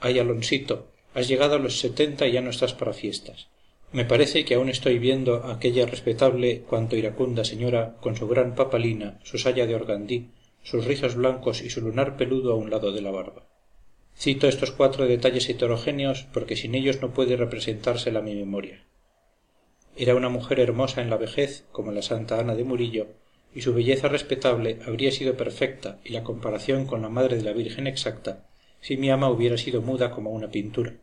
Ay 0.00 0.18
alonsito 0.18 0.88
has 1.12 1.28
llegado 1.28 1.56
a 1.56 1.58
los 1.58 1.80
setenta 1.80 2.26
y 2.26 2.32
ya 2.32 2.40
no 2.40 2.48
estás 2.48 2.72
para 2.72 2.94
fiestas 2.94 3.48
me 3.90 4.04
parece 4.04 4.44
que 4.44 4.54
aún 4.54 4.68
estoy 4.68 4.98
viendo 4.98 5.44
a 5.44 5.54
aquella 5.54 5.86
respetable 5.86 6.60
cuanto 6.68 6.96
iracunda 6.96 7.44
señora 7.44 7.96
con 8.00 8.16
su 8.16 8.28
gran 8.28 8.54
papalina 8.54 9.18
su 9.22 9.38
saya 9.38 9.66
de 9.66 9.74
organdí 9.74 10.30
sus 10.62 10.84
rizos 10.84 11.14
blancos 11.14 11.62
y 11.62 11.70
su 11.70 11.80
lunar 11.80 12.18
peludo 12.18 12.52
a 12.52 12.56
un 12.56 12.68
lado 12.68 12.92
de 12.92 13.00
la 13.00 13.10
barba. 13.10 13.46
Cito 14.14 14.48
estos 14.48 14.72
cuatro 14.72 15.06
detalles 15.06 15.48
heterogéneos 15.48 16.26
porque 16.34 16.56
sin 16.56 16.74
ellos 16.74 17.00
no 17.00 17.14
puede 17.14 17.36
representársela 17.36 18.20
mi 18.20 18.34
memoria. 18.34 18.84
Era 19.96 20.14
una 20.14 20.28
mujer 20.28 20.60
hermosa 20.60 21.00
en 21.00 21.08
la 21.08 21.16
vejez 21.16 21.64
como 21.72 21.90
la 21.92 22.02
santa 22.02 22.38
ana 22.38 22.54
de 22.54 22.64
murillo 22.64 23.06
y 23.54 23.62
su 23.62 23.72
belleza 23.72 24.08
respetable 24.08 24.80
habría 24.86 25.10
sido 25.10 25.38
perfecta 25.38 26.00
y 26.04 26.12
la 26.12 26.24
comparación 26.24 26.84
con 26.84 27.00
la 27.00 27.08
madre 27.08 27.38
de 27.38 27.44
la 27.44 27.52
virgen 27.52 27.86
exacta 27.86 28.44
si 28.80 28.98
mi 28.98 29.10
ama 29.10 29.30
hubiera 29.30 29.56
sido 29.56 29.80
muda 29.80 30.10
como 30.10 30.30
una 30.30 30.50
pintura 30.50 30.96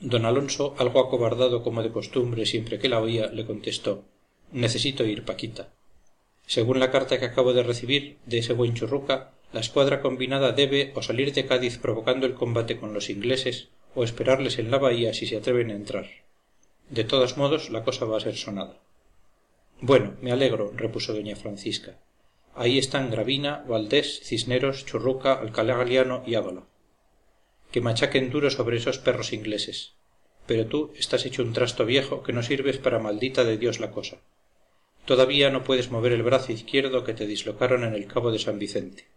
don 0.00 0.24
alonso 0.24 0.74
algo 0.78 1.00
acobardado 1.00 1.62
como 1.62 1.82
de 1.82 1.92
costumbre 1.92 2.46
siempre 2.46 2.78
que 2.78 2.88
la 2.88 3.00
oía 3.00 3.28
le 3.28 3.46
contestó 3.46 4.04
necesito 4.52 5.04
ir 5.04 5.24
paquita 5.24 5.68
según 6.46 6.80
la 6.80 6.90
carta 6.90 7.18
que 7.18 7.26
acabo 7.26 7.52
de 7.54 7.62
recibir 7.62 8.18
de 8.26 8.38
ese 8.38 8.52
buen 8.52 8.74
churruca 8.74 9.32
la 9.54 9.60
escuadra 9.60 10.02
combinada 10.02 10.50
debe 10.50 10.92
o 10.96 11.00
salir 11.00 11.32
de 11.32 11.46
cádiz 11.46 11.78
provocando 11.78 12.26
el 12.26 12.34
combate 12.34 12.76
con 12.76 12.92
los 12.92 13.08
ingleses 13.08 13.68
o 13.94 14.02
esperarles 14.02 14.58
en 14.58 14.72
la 14.72 14.78
bahía 14.78 15.14
si 15.14 15.26
se 15.26 15.36
atreven 15.36 15.70
a 15.70 15.74
entrar. 15.74 16.06
De 16.90 17.04
todos 17.04 17.36
modos 17.36 17.70
la 17.70 17.84
cosa 17.84 18.04
va 18.04 18.16
a 18.16 18.20
ser 18.20 18.34
sonada. 18.34 18.80
Bueno 19.80 20.16
me 20.22 20.32
alegro 20.32 20.72
repuso 20.74 21.14
doña 21.14 21.36
francisca. 21.36 22.00
Ahí 22.56 22.78
están 22.78 23.12
gravina 23.12 23.64
valdés 23.68 24.22
cisneros 24.24 24.86
churruca 24.86 25.34
alcalá 25.34 25.76
galiano 25.76 26.24
y 26.26 26.34
que 27.74 27.80
machaquen 27.80 28.30
duro 28.30 28.50
sobre 28.50 28.76
esos 28.76 29.00
perros 29.00 29.32
ingleses. 29.32 29.94
Pero 30.46 30.66
tú 30.66 30.92
estás 30.96 31.26
hecho 31.26 31.42
un 31.42 31.52
trasto 31.52 31.84
viejo 31.84 32.22
que 32.22 32.32
no 32.32 32.44
sirves 32.44 32.78
para 32.78 33.00
maldita 33.00 33.42
de 33.42 33.58
dios 33.58 33.80
la 33.80 33.90
cosa. 33.90 34.18
Todavía 35.06 35.50
no 35.50 35.64
puedes 35.64 35.90
mover 35.90 36.12
el 36.12 36.22
brazo 36.22 36.52
izquierdo 36.52 37.02
que 37.02 37.14
te 37.14 37.26
dislocaron 37.26 37.82
en 37.82 37.94
el 37.94 38.06
cabo 38.06 38.30
de 38.30 38.38
san 38.38 38.60
vicente. 38.60 39.08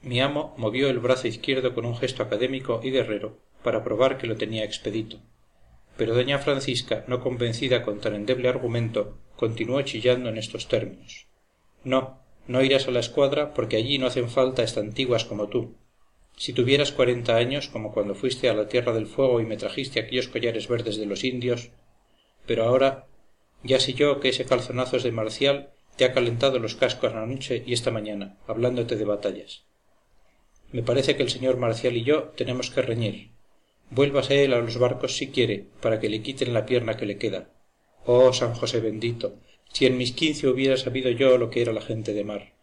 Mi 0.00 0.22
amo 0.22 0.54
movió 0.56 0.88
el 0.88 1.00
brazo 1.00 1.28
izquierdo 1.28 1.74
con 1.74 1.84
un 1.84 1.98
gesto 1.98 2.22
académico 2.22 2.80
y 2.82 2.92
guerrero 2.92 3.36
para 3.62 3.84
probar 3.84 4.16
que 4.16 4.26
lo 4.26 4.36
tenía 4.36 4.64
expedito. 4.64 5.18
Pero 5.98 6.14
doña 6.14 6.38
francisca 6.38 7.04
no 7.08 7.20
convencida 7.20 7.82
con 7.82 8.00
tan 8.00 8.14
endeble 8.14 8.48
argumento 8.48 9.18
continuó 9.36 9.82
chillando 9.82 10.30
en 10.30 10.38
estos 10.38 10.66
términos. 10.66 11.26
No 11.84 12.20
no 12.46 12.62
irás 12.62 12.88
a 12.88 12.90
la 12.90 13.00
escuadra 13.00 13.52
porque 13.52 13.76
allí 13.76 13.98
no 13.98 14.06
hacen 14.06 14.30
falta 14.30 14.62
estantiguas 14.62 15.26
como 15.26 15.48
tú 15.48 15.74
si 16.40 16.54
tuvieras 16.54 16.90
cuarenta 16.90 17.36
años 17.36 17.68
como 17.68 17.92
cuando 17.92 18.14
fuiste 18.14 18.48
a 18.48 18.54
la 18.54 18.66
tierra 18.66 18.94
del 18.94 19.06
fuego 19.06 19.42
y 19.42 19.44
me 19.44 19.58
trajiste 19.58 20.00
aquellos 20.00 20.28
collares 20.28 20.68
verdes 20.68 20.96
de 20.96 21.04
los 21.04 21.22
indios 21.22 21.72
pero 22.46 22.64
ahora 22.64 23.08
ya 23.62 23.78
sé 23.78 23.92
yo 23.92 24.20
que 24.20 24.30
ese 24.30 24.46
calzonazos 24.46 25.02
de 25.02 25.12
marcial 25.12 25.74
te 25.96 26.06
ha 26.06 26.14
calentado 26.14 26.58
los 26.58 26.76
cascos 26.76 27.12
anoche 27.12 27.62
y 27.66 27.74
esta 27.74 27.90
mañana 27.90 28.38
hablándote 28.46 28.96
de 28.96 29.04
batallas. 29.04 29.64
Me 30.72 30.82
parece 30.82 31.14
que 31.14 31.22
el 31.22 31.28
señor 31.28 31.58
marcial 31.58 31.94
y 31.94 32.04
yo 32.04 32.32
tenemos 32.38 32.70
que 32.70 32.80
reñir. 32.80 33.32
Vuélvase 33.90 34.42
él 34.42 34.54
a 34.54 34.62
los 34.62 34.78
barcos 34.78 35.18
si 35.18 35.28
quiere 35.28 35.66
para 35.82 36.00
que 36.00 36.08
le 36.08 36.22
quiten 36.22 36.54
la 36.54 36.64
pierna 36.64 36.96
que 36.96 37.04
le 37.04 37.18
queda. 37.18 37.50
Oh 38.06 38.32
san 38.32 38.54
josé 38.54 38.80
bendito 38.80 39.34
si 39.74 39.84
en 39.84 39.98
mis 39.98 40.12
quince 40.12 40.48
hubiera 40.48 40.78
sabido 40.78 41.10
yo 41.10 41.36
lo 41.36 41.50
que 41.50 41.60
era 41.60 41.74
la 41.74 41.82
gente 41.82 42.14
de 42.14 42.24
mar. 42.24 42.54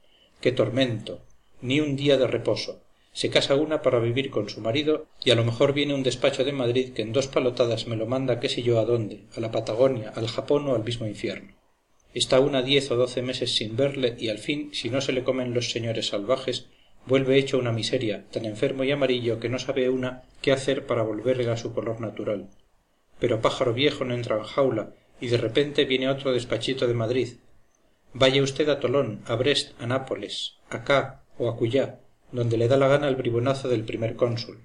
Qué 0.41 0.51
tormento 0.51 1.21
ni 1.61 1.79
un 1.79 1.95
día 1.95 2.17
de 2.17 2.25
reposo 2.25 2.86
se 3.17 3.31
casa 3.31 3.55
una 3.55 3.81
para 3.81 3.97
vivir 3.97 4.29
con 4.29 4.47
su 4.47 4.61
marido 4.61 5.07
y 5.25 5.31
a 5.31 5.35
lo 5.35 5.43
mejor 5.43 5.73
viene 5.73 5.95
un 5.95 6.03
despacho 6.03 6.43
de 6.43 6.51
madrid 6.51 6.93
que 6.93 7.01
en 7.01 7.13
dos 7.13 7.25
palotadas 7.25 7.87
me 7.87 7.95
lo 7.95 8.05
manda 8.05 8.39
qué 8.39 8.47
sé 8.47 8.61
yo 8.61 8.79
a 8.79 8.85
dónde 8.85 9.23
a 9.35 9.39
la 9.39 9.49
patagonia 9.49 10.13
al 10.15 10.27
japón 10.27 10.67
o 10.67 10.75
al 10.75 10.83
mismo 10.83 11.07
infierno. 11.07 11.55
Está 12.13 12.39
una 12.39 12.61
diez 12.61 12.91
o 12.91 12.95
doce 12.95 13.23
meses 13.23 13.55
sin 13.55 13.75
verle 13.75 14.15
y 14.19 14.29
al 14.29 14.37
fin 14.37 14.69
si 14.71 14.91
no 14.91 15.01
se 15.01 15.13
le 15.13 15.23
comen 15.23 15.55
los 15.55 15.71
señores 15.71 16.09
salvajes 16.09 16.67
vuelve 17.07 17.39
hecho 17.39 17.57
una 17.57 17.71
miseria 17.71 18.23
tan 18.29 18.45
enfermo 18.45 18.83
y 18.83 18.91
amarillo 18.91 19.39
que 19.39 19.49
no 19.49 19.57
sabe 19.57 19.89
una 19.89 20.21
qué 20.43 20.51
hacer 20.51 20.85
para 20.85 21.01
volverle 21.01 21.49
a 21.49 21.57
su 21.57 21.73
color 21.73 21.99
natural. 21.99 22.51
Pero 23.19 23.41
pájaro 23.41 23.73
viejo 23.73 24.05
no 24.05 24.13
entra 24.13 24.37
en 24.37 24.43
jaula 24.43 24.93
y 25.19 25.29
de 25.29 25.37
repente 25.37 25.85
viene 25.85 26.07
otro 26.07 26.33
despachito 26.33 26.85
de 26.85 26.93
madrid. 26.93 27.29
Vaya 28.13 28.43
usted 28.43 28.69
a 28.69 28.79
tolón 28.79 29.23
a 29.25 29.33
brest 29.33 29.71
a 29.81 29.87
nápoles 29.87 30.57
acá 30.69 31.23
o 31.39 31.49
acullá 31.49 31.97
donde 32.31 32.57
le 32.57 32.67
da 32.67 32.77
la 32.77 32.87
gana 32.87 33.07
el 33.07 33.15
bribonazo 33.15 33.69
del 33.69 33.83
primer 33.83 34.15
cónsul. 34.15 34.59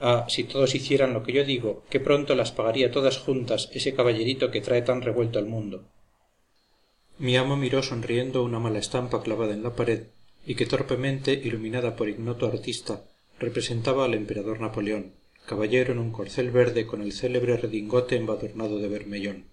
Ah 0.00 0.26
si 0.28 0.44
todos 0.44 0.74
hicieran 0.74 1.12
lo 1.12 1.22
que 1.22 1.32
yo 1.32 1.44
digo 1.44 1.84
qué 1.90 2.00
pronto 2.00 2.34
las 2.34 2.52
pagaría 2.52 2.90
todas 2.90 3.18
juntas 3.18 3.68
ese 3.72 3.94
caballerito 3.94 4.50
que 4.50 4.60
trae 4.60 4.82
tan 4.82 5.02
revuelto 5.02 5.38
al 5.38 5.46
mundo. 5.46 5.84
Mi 7.18 7.36
amo 7.36 7.56
miró 7.56 7.82
sonriendo 7.82 8.42
una 8.42 8.58
mala 8.58 8.78
estampa 8.78 9.22
clavada 9.22 9.52
en 9.52 9.62
la 9.62 9.74
pared 9.74 10.04
y 10.46 10.54
que 10.54 10.66
torpemente 10.66 11.32
iluminada 11.34 11.96
por 11.96 12.08
ignoto 12.08 12.46
artista 12.46 13.04
representaba 13.38 14.06
al 14.06 14.14
emperador 14.14 14.60
napoleón 14.60 15.20
caballero 15.50 15.92
en 15.92 15.98
un 15.98 16.12
corcel 16.12 16.50
verde 16.50 16.86
con 16.86 17.02
el 17.02 17.12
célebre 17.12 17.56
redingote 17.56 18.14
embadurnado 18.14 18.78
de 18.78 18.88
bermellón. 18.88 19.46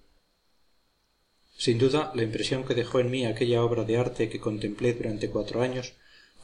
Sin 1.57 1.79
duda 1.79 2.11
la 2.13 2.21
impresión 2.21 2.65
que 2.65 2.75
dejó 2.75 2.99
en 2.99 3.09
mí 3.09 3.25
aquella 3.25 3.63
obra 3.63 3.83
de 3.83 3.97
arte 3.97 4.29
que 4.29 4.39
contemplé 4.39 4.93
durante 4.93 5.29
cuatro 5.29 5.63
años 5.63 5.95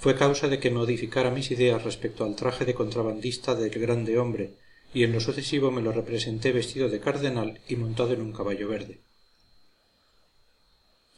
fue 0.04 0.18
causa 0.18 0.50
de 0.50 0.60
que 0.60 0.70
modificara 0.70 1.32
mis 1.32 1.50
ideas 1.50 1.82
respecto 1.82 2.26
al 2.26 2.36
traje 2.36 2.66
de 2.66 2.74
contrabandista 2.74 3.56
del 3.56 3.70
grande 3.70 4.20
hombre 4.20 4.56
y 4.94 5.06
en 5.06 5.14
lo 5.14 5.22
sucesivo 5.22 5.72
me 5.72 5.82
lo 5.82 5.94
representé 5.94 6.52
vestido 6.52 6.90
de 6.90 7.00
cardenal 7.00 7.62
y 7.70 7.78
montado 7.78 8.12
en 8.12 8.20
un 8.20 8.34
caballo 8.34 8.68
verde. 8.68 9.00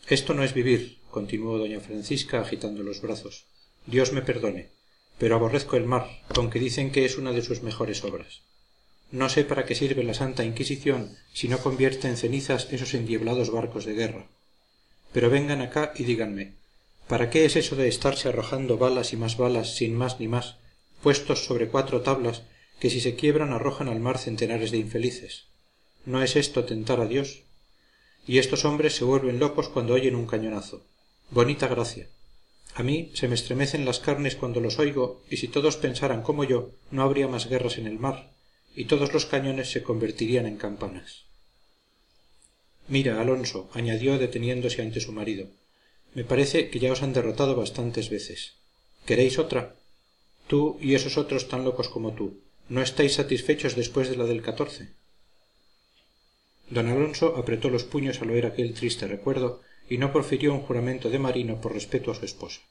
Esto 0.08 0.36
no 0.36 0.44
es 0.44 0.54
vivir 0.54 1.00
continuó 1.10 1.58
doña 1.58 1.80
francisca 1.80 2.40
agitando 2.40 2.84
los 2.84 3.02
brazos. 3.02 3.48
Dios 3.88 4.14
me 4.14 4.22
perdone 4.22 4.70
pero 5.18 5.34
aborrezco 5.34 5.78
el 5.78 5.86
mar 5.86 6.06
aunque 6.36 6.60
dicen 6.60 6.92
que 6.92 7.06
es 7.06 7.18
una 7.18 7.32
de 7.32 7.42
sus 7.42 7.64
mejores 7.64 8.04
obras. 8.04 8.44
No 9.10 9.30
sé 9.30 9.46
para 9.46 9.66
qué 9.66 9.74
sirve 9.74 10.04
la 10.04 10.14
santa 10.14 10.46
inquisición 10.46 11.18
si 11.34 11.48
no 11.48 11.58
convierte 11.58 12.08
en 12.08 12.18
cenizas 12.18 12.68
esos 12.72 12.94
endiablados 12.94 13.50
barcos 13.50 13.86
de 13.86 13.96
guerra. 13.96 14.28
Pero 15.12 15.32
vengan 15.32 15.64
acá 15.64 15.92
y 15.96 16.04
díganme 16.04 16.54
para 17.08 17.30
qué 17.30 17.46
es 17.46 17.56
eso 17.56 17.76
de 17.76 17.88
estarse 17.88 18.30
arrojando 18.30 18.78
balas 18.78 19.14
y 19.14 19.18
más 19.18 19.38
balas 19.38 19.76
sin 19.76 19.96
más 19.96 20.20
ni 20.20 20.28
más 20.28 20.58
puestos 21.02 21.46
sobre 21.46 21.68
cuatro 21.68 22.02
tablas 22.02 22.44
que 22.80 22.90
si 22.90 23.00
se 23.00 23.16
quiebran 23.16 23.54
arrojan 23.54 23.88
al 23.88 24.00
mar 24.00 24.18
centenares 24.18 24.72
de 24.72 24.78
infelices 24.78 25.46
no 26.06 26.22
es 26.22 26.36
esto 26.36 26.66
tentar 26.66 27.00
a 27.00 27.08
dios 27.08 27.44
y 28.28 28.38
estos 28.40 28.66
hombres 28.66 28.96
se 28.96 29.04
vuelven 29.04 29.40
locos 29.40 29.70
cuando 29.70 29.94
oyen 29.94 30.16
un 30.16 30.26
cañonazo. 30.26 30.84
Bonita 31.30 31.68
gracia. 31.68 32.08
A 32.74 32.84
mí 32.84 33.12
se 33.14 33.28
me 33.28 33.36
estremecen 33.36 33.86
las 33.86 34.00
carnes 34.00 34.36
cuando 34.36 34.60
los 34.60 34.80
oigo 34.80 35.24
y 35.30 35.38
si 35.38 35.48
todos 35.48 35.78
pensaran 35.78 36.22
como 36.22 36.44
yo 36.44 36.72
no 36.92 37.04
habría 37.04 37.28
más 37.28 37.48
guerras 37.48 37.78
en 37.78 37.88
el 37.88 38.00
mar 38.00 38.34
y 38.76 38.86
todos 38.86 39.14
los 39.14 39.26
cañones 39.26 39.72
se 39.72 39.84
convertirían 39.84 40.46
en 40.46 40.58
campanas. 40.58 41.24
Mira 42.88 43.22
alonso 43.22 43.70
añadió 43.74 44.18
deteniéndose 44.18 44.82
ante 44.82 45.00
su 45.00 45.12
marido 45.12 45.48
me 46.16 46.24
parece 46.24 46.70
que 46.70 46.80
ya 46.80 46.92
os 46.92 47.04
han 47.04 47.14
derrotado 47.14 47.56
bastantes 47.56 48.10
veces. 48.10 48.56
Queréis 49.06 49.38
otra 49.38 49.76
tú 50.48 50.78
y 50.80 50.96
esos 50.96 51.18
otros 51.18 51.50
tan 51.50 51.66
locos 51.66 51.90
como 51.90 52.14
tú. 52.14 52.40
No 52.70 52.82
estáis 52.82 53.16
satisfechos 53.16 53.76
después 53.76 54.10
de 54.10 54.16
la 54.16 54.26
del 54.26 54.42
don 56.70 56.88
alonso 56.88 57.36
apretó 57.38 57.70
los 57.70 57.84
puños 57.84 58.22
al 58.22 58.32
oír 58.32 58.46
aquel 58.46 58.74
triste 58.74 59.08
recuerdo 59.08 59.62
y 59.88 59.98
no 60.00 60.12
profirió 60.12 60.54
un 60.54 60.62
juramento 60.62 61.10
de 61.10 61.20
marino 61.20 61.62
por 61.62 61.74
respeto 61.74 62.10
a 62.10 62.16
su 62.16 62.26
esposa. 62.26 62.62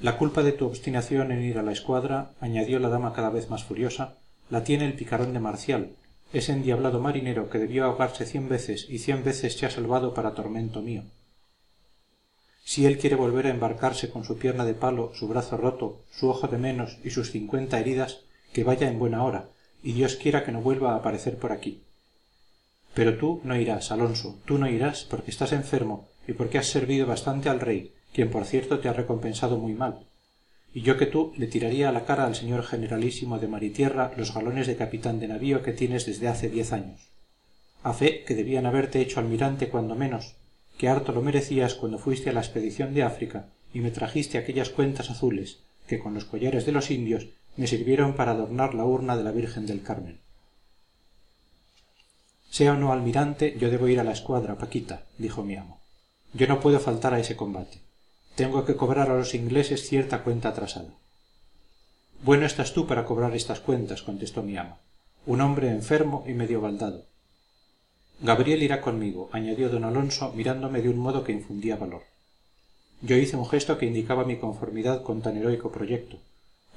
La 0.00 0.18
culpa 0.18 0.42
de 0.42 0.52
tu 0.52 0.66
obstinación 0.66 1.32
en 1.32 1.42
ir 1.42 1.58
a 1.58 1.62
la 1.62 1.72
escuadra 1.72 2.32
añadió 2.40 2.78
la 2.78 2.88
dama 2.88 3.14
cada 3.14 3.30
vez 3.30 3.48
más 3.48 3.64
furiosa 3.64 4.18
la 4.50 4.64
tiene 4.64 4.86
el 4.86 4.94
picarón 4.94 5.32
de 5.32 5.40
marcial 5.40 5.92
ese 6.32 6.52
endiablado 6.52 7.00
marinero 7.00 7.48
que 7.48 7.58
debió 7.58 7.84
ahogarse 7.84 8.26
cien 8.26 8.48
veces 8.48 8.86
y 8.88 8.98
cien 8.98 9.24
veces 9.24 9.56
se 9.56 9.64
ha 9.64 9.70
salvado 9.70 10.12
para 10.12 10.34
tormento 10.34 10.82
mío 10.82 11.04
si 12.68 12.84
él 12.84 12.98
quiere 12.98 13.16
volver 13.16 13.46
a 13.46 13.50
embarcarse 13.50 14.10
con 14.10 14.26
su 14.26 14.36
pierna 14.36 14.66
de 14.66 14.74
palo 14.74 15.10
su 15.14 15.26
brazo 15.26 15.56
roto 15.56 16.02
su 16.10 16.28
ojo 16.28 16.48
de 16.48 16.58
menos 16.58 16.98
y 17.02 17.08
sus 17.08 17.30
cincuenta 17.30 17.80
heridas 17.80 18.24
que 18.52 18.62
vaya 18.62 18.88
en 18.88 18.98
buena 18.98 19.24
hora 19.24 19.48
y 19.82 19.92
dios 19.92 20.16
quiera 20.16 20.44
que 20.44 20.52
no 20.52 20.60
vuelva 20.60 20.92
a 20.92 20.96
aparecer 20.96 21.38
por 21.38 21.50
aquí. 21.50 21.80
Pero 22.92 23.16
tú 23.16 23.40
no 23.42 23.56
irás 23.56 23.90
alonso 23.90 24.38
tú 24.44 24.58
no 24.58 24.68
irás 24.68 25.04
porque 25.04 25.30
estás 25.30 25.52
enfermo 25.52 26.08
y 26.26 26.34
porque 26.34 26.58
has 26.58 26.66
servido 26.66 27.06
bastante 27.06 27.48
al 27.48 27.60
rey 27.60 27.94
quien 28.12 28.28
por 28.28 28.44
cierto 28.44 28.80
te 28.80 28.90
ha 28.90 28.92
recompensado 28.92 29.56
muy 29.56 29.72
mal. 29.72 30.06
Y 30.74 30.82
yo 30.82 30.98
que 30.98 31.06
tú 31.06 31.32
le 31.38 31.46
tiraría 31.46 31.88
a 31.88 31.92
la 31.92 32.04
cara 32.04 32.26
al 32.26 32.34
señor 32.34 32.64
generalísimo 32.64 33.38
de 33.38 33.48
mar 33.48 33.64
y 33.64 33.70
tierra 33.70 34.12
los 34.18 34.34
galones 34.34 34.66
de 34.66 34.76
capitán 34.76 35.20
de 35.20 35.28
navío 35.28 35.62
que 35.62 35.72
tienes 35.72 36.04
desde 36.04 36.28
hace 36.28 36.50
diez 36.50 36.74
años. 36.74 37.00
A 37.82 37.94
fe 37.94 38.24
que 38.24 38.34
debían 38.34 38.66
haberte 38.66 39.00
hecho 39.00 39.20
almirante 39.20 39.70
cuando 39.70 39.94
menos 39.94 40.34
que 40.78 40.88
harto 40.88 41.12
lo 41.12 41.20
merecías 41.20 41.74
cuando 41.74 41.98
fuiste 41.98 42.30
a 42.30 42.32
la 42.32 42.40
expedición 42.40 42.94
de 42.94 43.02
áfrica 43.02 43.48
y 43.74 43.80
me 43.80 43.90
trajiste 43.90 44.38
aquellas 44.38 44.70
cuentas 44.70 45.10
azules 45.10 45.58
que 45.86 45.98
con 45.98 46.14
los 46.14 46.24
collares 46.24 46.64
de 46.64 46.72
los 46.72 46.90
indios 46.90 47.26
me 47.56 47.66
sirvieron 47.66 48.14
para 48.14 48.32
adornar 48.32 48.74
la 48.74 48.84
urna 48.84 49.16
de 49.16 49.24
la 49.24 49.32
virgen 49.32 49.66
del 49.66 49.82
carmen. 49.82 50.20
Sea 52.50 52.72
o 52.72 52.76
no 52.76 52.92
almirante 52.92 53.56
yo 53.58 53.68
debo 53.70 53.88
ir 53.88 54.00
a 54.00 54.04
la 54.04 54.12
escuadra 54.12 54.56
paquita 54.56 55.02
dijo 55.18 55.42
mi 55.42 55.56
amo. 55.56 55.80
Yo 56.32 56.46
no 56.46 56.60
puedo 56.60 56.78
faltar 56.78 57.12
a 57.12 57.20
ese 57.20 57.36
combate. 57.36 57.80
Tengo 58.36 58.64
que 58.64 58.76
cobrar 58.76 59.10
a 59.10 59.16
los 59.16 59.34
ingleses 59.34 59.86
cierta 59.86 60.22
cuenta 60.22 60.50
atrasada. 60.50 60.94
Bueno 62.22 62.46
estás 62.46 62.72
tú 62.72 62.86
para 62.86 63.04
cobrar 63.04 63.34
estas 63.34 63.60
cuentas 63.60 64.02
contestó 64.02 64.42
mi 64.42 64.56
ama 64.56 64.78
un 65.28 65.42
hombre 65.42 65.68
enfermo 65.68 66.24
y 66.26 66.32
medio 66.32 66.62
baldado 66.62 67.04
gabriel 68.20 68.62
irá 68.62 68.80
conmigo 68.80 69.28
añadió 69.32 69.68
don 69.68 69.84
alonso 69.84 70.32
mirándome 70.34 70.82
de 70.82 70.88
un 70.88 70.98
modo 70.98 71.24
que 71.24 71.32
infundía 71.32 71.76
valor. 71.76 72.02
Yo 73.00 73.16
hice 73.16 73.36
un 73.36 73.46
gesto 73.46 73.78
que 73.78 73.86
indicaba 73.86 74.24
mi 74.24 74.36
conformidad 74.36 75.02
con 75.02 75.22
tan 75.22 75.36
heroico 75.36 75.70
proyecto 75.70 76.18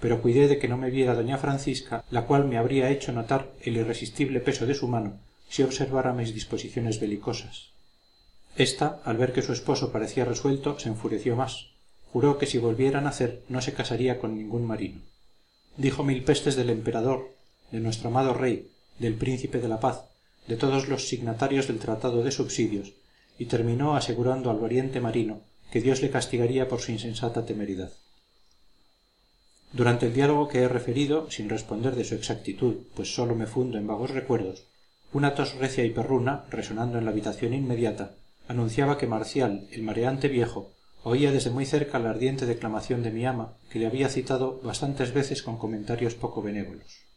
pero 0.02 0.22
cuidé 0.22 0.48
de 0.48 0.58
que 0.58 0.68
no 0.68 0.78
me 0.78 0.90
viera 0.90 1.14
doña 1.14 1.38
francisca 1.38 2.04
la 2.10 2.26
cual 2.26 2.46
me 2.46 2.58
habría 2.58 2.90
hecho 2.90 3.14
notar 3.14 3.52
el 3.62 3.78
irresistible 3.78 4.40
peso 4.42 4.66
de 4.66 4.74
su 4.74 4.88
mano 4.88 5.20
si 5.48 5.64
observara 5.64 6.12
mis 6.14 6.34
disposiciones 6.34 7.00
belicosas. 7.00 7.70
Esta, 8.56 9.02
al 9.06 9.18
ver 9.18 9.32
que 9.32 9.42
su 9.42 9.54
esposo 9.54 9.92
parecía 9.92 10.26
resuelto 10.26 10.80
se 10.80 10.90
enfureció 10.90 11.36
más. 11.36 11.68
Juró 12.12 12.38
que 12.38 12.48
si 12.48 12.58
volviera 12.58 13.00
a 13.00 13.02
nacer 13.02 13.44
no 13.48 13.62
se 13.62 13.74
casaría 13.74 14.18
con 14.18 14.36
ningún 14.36 14.66
marino. 14.66 15.02
Dijo 15.78 16.04
mil 16.04 16.24
pestes 16.24 16.56
del 16.56 16.70
emperador 16.70 17.30
de 17.72 17.80
nuestro 17.80 18.10
amado 18.10 18.34
rey 18.34 18.72
del 18.98 19.16
príncipe 19.16 19.60
de 19.60 19.68
la 19.68 19.80
paz 19.80 20.06
de 20.48 20.56
todos 20.56 20.88
los 20.88 21.08
signatarios 21.08 21.68
del 21.68 21.80
tratado 21.80 22.24
de 22.24 22.32
subsidios 22.32 22.94
y 23.38 23.46
terminó 23.46 23.96
asegurando 23.96 24.50
al 24.50 24.60
valiente 24.60 25.00
marino 25.00 25.42
que 25.72 25.82
dios 25.82 26.02
le 26.02 26.10
castigaría 26.10 26.68
por 26.68 26.82
su 26.82 26.92
insensata 26.92 27.46
temeridad. 27.46 27.92
Durante 29.74 30.08
el 30.08 30.14
diálogo 30.14 30.50
que 30.50 30.60
he 30.60 30.68
referido 30.68 31.32
sin 31.32 31.50
responder 31.50 31.96
de 31.96 32.04
su 32.04 32.16
exactitud 32.16 32.76
pues 32.94 33.16
sólo 33.16 33.36
me 33.36 33.48
fundo 33.48 33.78
en 33.78 33.88
vagos 33.88 34.12
recuerdos 34.12 34.66
una 35.14 35.34
tos 35.34 35.56
recia 35.56 35.86
y 35.86 35.92
perruna 35.92 36.46
resonando 36.50 36.98
en 36.98 37.06
la 37.06 37.12
habitación 37.12 37.54
inmediata 37.54 38.16
anunciaba 38.48 38.98
que 38.98 39.08
marcial 39.08 39.68
el 39.72 39.84
mareante 39.84 40.28
viejo 40.28 40.74
oía 41.04 41.32
desde 41.32 41.52
muy 41.52 41.66
cerca 41.66 42.00
la 42.00 42.10
ardiente 42.10 42.46
declamación 42.46 43.02
de 43.02 43.12
mi 43.12 43.26
ama 43.26 43.54
que 43.70 43.80
le 43.80 43.88
había 43.88 44.10
citado 44.10 44.60
bastantes 44.62 45.14
veces 45.14 45.42
con 45.42 45.58
comentarios 45.58 46.16
poco 46.16 46.42
benévolos 46.42 47.11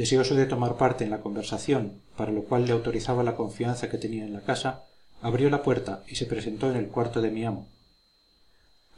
deseoso 0.00 0.34
de 0.34 0.46
tomar 0.46 0.78
parte 0.78 1.04
en 1.04 1.10
la 1.10 1.20
conversación 1.20 2.00
para 2.16 2.32
lo 2.32 2.44
cual 2.44 2.64
le 2.64 2.72
autorizaba 2.72 3.22
la 3.22 3.36
confianza 3.36 3.90
que 3.90 3.98
tenía 3.98 4.24
en 4.24 4.32
la 4.32 4.40
casa 4.40 4.86
abrió 5.20 5.50
la 5.50 5.62
puerta 5.62 6.04
y 6.08 6.14
se 6.14 6.24
presentó 6.24 6.70
en 6.70 6.78
el 6.78 6.88
cuarto 6.88 7.20
de 7.20 7.30
mi 7.30 7.44
amo. 7.44 7.68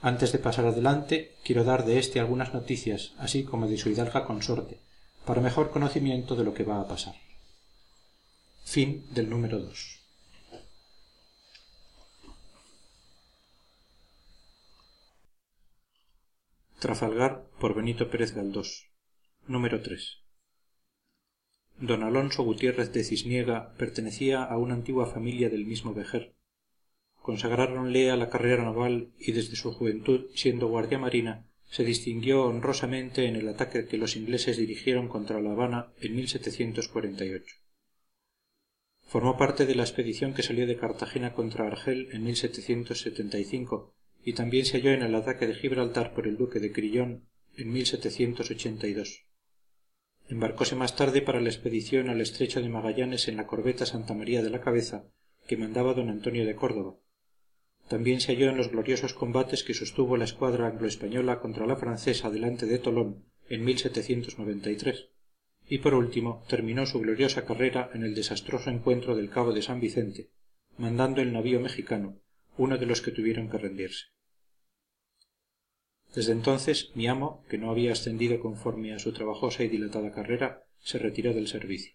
Antes 0.00 0.30
de 0.30 0.38
pasar 0.38 0.64
adelante 0.64 1.34
quiero 1.42 1.64
dar 1.64 1.84
de 1.84 1.98
éste 1.98 2.20
algunas 2.20 2.54
noticias 2.54 3.14
así 3.18 3.42
como 3.42 3.66
de 3.66 3.78
su 3.78 3.88
hidalga 3.88 4.24
consorte 4.24 4.78
para 5.26 5.40
mejor 5.40 5.72
conocimiento 5.72 6.36
de 6.36 6.44
lo 6.44 6.54
que 6.54 6.62
va 6.62 6.80
a 6.80 6.86
pasar. 6.86 7.16
Trafalgar 16.78 17.42
por 17.58 17.74
Benito 17.74 18.08
Pérez 18.08 18.36
Galdós. 18.36 18.86
Número 19.48 19.82
3 21.78 21.88
don 21.88 22.02
alonso 22.02 22.42
gutiérrez 22.42 22.92
de 22.92 23.02
cisniega 23.04 23.74
pertenecía 23.76 24.44
a 24.44 24.56
una 24.58 24.74
antigua 24.74 25.06
familia 25.06 25.48
del 25.50 25.66
mismo 25.66 25.94
vejer. 25.94 26.34
Consagráronle 27.20 28.10
a 28.10 28.16
la 28.16 28.30
carrera 28.30 28.62
naval 28.64 29.12
y 29.18 29.32
desde 29.32 29.56
su 29.56 29.72
juventud 29.72 30.26
siendo 30.34 30.68
guardia 30.68 30.98
marina 30.98 31.46
se 31.70 31.84
distinguió 31.84 32.44
honrosamente 32.44 33.26
en 33.26 33.36
el 33.36 33.48
ataque 33.48 33.86
que 33.86 33.96
los 33.96 34.16
ingleses 34.16 34.58
dirigieron 34.58 35.08
contra 35.08 35.40
la 35.40 35.52
habana 35.52 35.92
en 36.00 36.18
formó 39.06 39.36
parte 39.36 39.66
de 39.66 39.74
la 39.74 39.82
expedición 39.82 40.34
que 40.34 40.42
salió 40.42 40.66
de 40.66 40.76
cartagena 40.76 41.34
contra 41.34 41.66
argel 41.66 42.08
en 42.12 42.26
y 44.24 44.32
también 44.32 44.64
se 44.64 44.78
halló 44.78 44.90
en 44.92 45.02
el 45.02 45.14
ataque 45.14 45.46
de 45.46 45.54
gibraltar 45.54 46.14
por 46.14 46.26
el 46.26 46.36
duque 46.36 46.60
de 46.60 46.72
crillon 46.72 47.28
en 47.56 47.72
embarcóse 50.32 50.74
más 50.74 50.96
tarde 50.96 51.20
para 51.20 51.40
la 51.40 51.50
expedición 51.50 52.08
al 52.08 52.20
estrecho 52.20 52.62
de 52.62 52.68
magallanes 52.68 53.28
en 53.28 53.36
la 53.36 53.46
corbeta 53.46 53.84
santa 53.84 54.14
maría 54.14 54.42
de 54.42 54.48
la 54.50 54.62
cabeza 54.62 55.04
que 55.46 55.58
mandaba 55.58 55.92
don 55.92 56.08
antonio 56.08 56.46
de 56.46 56.54
córdoba. 56.54 56.96
También 57.88 58.20
se 58.20 58.32
halló 58.32 58.48
en 58.48 58.56
los 58.56 58.70
gloriosos 58.70 59.12
combates 59.12 59.62
que 59.62 59.74
sostuvo 59.74 60.16
la 60.16 60.24
escuadra 60.24 60.68
anglo-española 60.68 61.40
contra 61.40 61.66
la 61.66 61.76
francesa 61.76 62.30
delante 62.30 62.64
de 62.66 62.78
tolón 62.78 63.26
en 63.48 63.68
y 65.68 65.78
por 65.78 65.94
último 65.94 66.44
terminó 66.48 66.86
su 66.86 67.00
gloriosa 67.00 67.44
carrera 67.44 67.90
en 67.92 68.02
el 68.02 68.14
desastroso 68.14 68.70
encuentro 68.70 69.14
del 69.14 69.28
cabo 69.28 69.52
de 69.52 69.62
san 69.62 69.80
vicente 69.80 70.30
mandando 70.78 71.20
el 71.20 71.32
navío 71.32 71.60
mexicano 71.60 72.18
uno 72.56 72.78
de 72.78 72.86
los 72.86 73.02
que 73.02 73.10
tuvieron 73.10 73.50
que 73.50 73.58
rendirse 73.58 74.06
desde 76.14 76.32
entonces 76.32 76.90
mi 76.94 77.06
amo 77.06 77.42
que 77.48 77.58
no 77.58 77.70
había 77.70 77.92
ascendido 77.92 78.40
conforme 78.40 78.92
a 78.94 78.98
su 78.98 79.12
trabajosa 79.12 79.64
y 79.64 79.68
dilatada 79.68 80.12
carrera 80.12 80.64
se 80.78 80.98
retiró 80.98 81.32
del 81.32 81.48
servicio. 81.48 81.94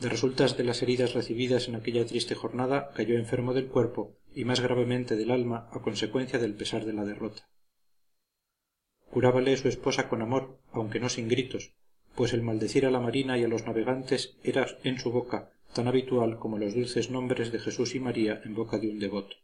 De 0.00 0.08
resultas 0.08 0.56
de 0.56 0.64
las 0.64 0.82
heridas 0.82 1.14
recibidas 1.14 1.68
en 1.68 1.76
aquella 1.76 2.06
triste 2.06 2.34
jornada 2.34 2.90
cayó 2.94 3.16
enfermo 3.16 3.54
del 3.54 3.68
cuerpo 3.68 4.16
y 4.34 4.44
más 4.44 4.60
gravemente 4.60 5.16
del 5.16 5.30
alma 5.30 5.68
a 5.72 5.80
consecuencia 5.80 6.38
del 6.38 6.54
pesar 6.54 6.84
de 6.84 6.92
la 6.92 7.04
derrota. 7.04 7.48
Curábale 9.10 9.56
su 9.56 9.68
esposa 9.68 10.08
con 10.08 10.22
amor 10.22 10.58
aunque 10.72 11.00
no 11.00 11.08
sin 11.08 11.28
gritos 11.28 11.72
pues 12.14 12.32
el 12.32 12.42
maldecir 12.42 12.86
a 12.86 12.90
la 12.90 13.00
marina 13.00 13.38
y 13.38 13.44
a 13.44 13.48
los 13.48 13.66
navegantes 13.66 14.36
era 14.42 14.66
en 14.84 14.98
su 14.98 15.10
boca 15.10 15.50
tan 15.74 15.88
habitual 15.88 16.38
como 16.38 16.58
los 16.58 16.74
dulces 16.74 17.10
nombres 17.10 17.52
de 17.52 17.58
jesús 17.58 17.94
y 17.94 18.00
maría 18.00 18.42
en 18.44 18.54
boca 18.54 18.78
de 18.78 18.90
un 18.90 18.98
devoto 18.98 19.36